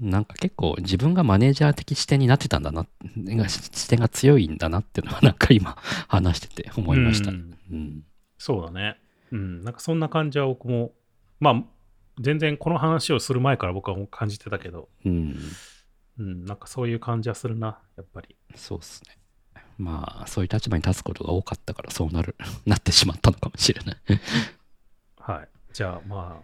[0.00, 2.86] なんか結構自分がマネージャー的視点になってたんだな、
[3.48, 5.76] 視点が強いんだなっていうのはなんか今
[6.08, 7.30] 話してて思いました。
[7.30, 8.04] ううんん。
[8.36, 8.96] そうだね。
[9.32, 9.64] うん。
[9.64, 10.92] なんかそんな感じは僕も、
[11.40, 11.64] まあ、
[12.20, 15.36] 全然この話をする前から僕は感じてたけど、うん。
[16.18, 18.36] うん、なんかそういう感じはするな、やっぱり。
[18.54, 19.16] そうっすね。
[19.78, 22.34] まあ、そういう立場に立つことが多かったから、そうなる、
[22.66, 23.96] なってしまったのかもしれない。
[25.18, 25.48] はい。
[25.72, 26.42] じゃあまあ、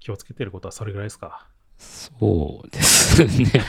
[0.00, 1.46] 気をつけてることはそれぐらいですか。
[1.78, 3.64] そうですね。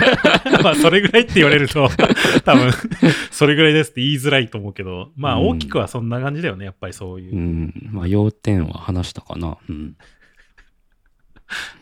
[0.62, 1.88] まあ、それぐらいって言われると、
[2.44, 2.70] 多分、
[3.30, 7.38] それぐらいですって言いづらいと思うけど、まあ、うん大きくはそんな感じだよね、やっぱりそういうう。
[7.38, 7.90] ん。
[7.90, 9.56] まあ、要点は話したかな。
[9.68, 9.96] うん。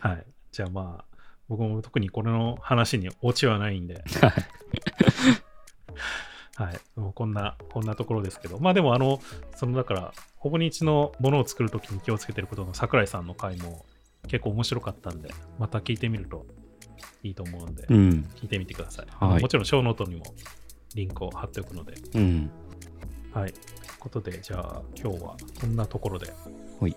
[0.01, 0.27] はい。
[0.51, 1.13] じゃあまあ、
[1.49, 4.05] 僕も特にこれの話にオチはないんで、
[6.57, 6.81] はい。
[7.01, 9.21] もうこんな、こんなところですけど、まあでも、あの、
[9.57, 13.87] その、だから、ほぼ日のものを作るときに気をつけてることの桜井さんの回も
[14.29, 16.47] 結構面白かったんで、また聞いてみると
[17.23, 18.29] いいと思うんで、うん。
[18.37, 19.07] 聞いてみてください。
[19.11, 20.25] はいもちろん、ショーノートにも
[20.95, 22.51] リンクを貼っておくので、うん。
[23.33, 23.53] はい。
[23.53, 23.65] という
[23.99, 26.33] ことで、じゃあ、今日はこんなところで。
[26.81, 26.97] はい。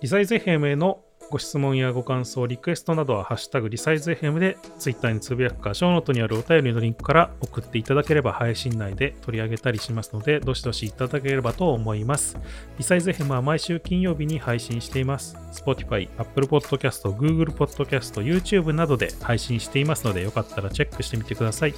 [0.00, 12.36] リサイズ FM へのご質問やご感想、リクエストなどは、ハッシュタグリサイズ FM で Twitter につぶやくか、ショーノートにあるお便りのリンクから送っていただければ配信内で取り上げたりしますので、どしどしいただければと思います。
[12.78, 15.36] リサイズ FM は毎週金曜日に配信しています。
[15.52, 21.74] Spotify、Apple Podcast、Google Podcast、YouTube などで配信していますので、よかったらチェックしてみてください。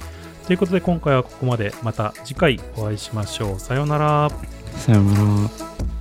[0.47, 1.73] ということで、今回はここまで。
[1.83, 3.59] また次回お会いしましょう。
[3.59, 4.31] さようなら。
[4.77, 5.92] さようなら。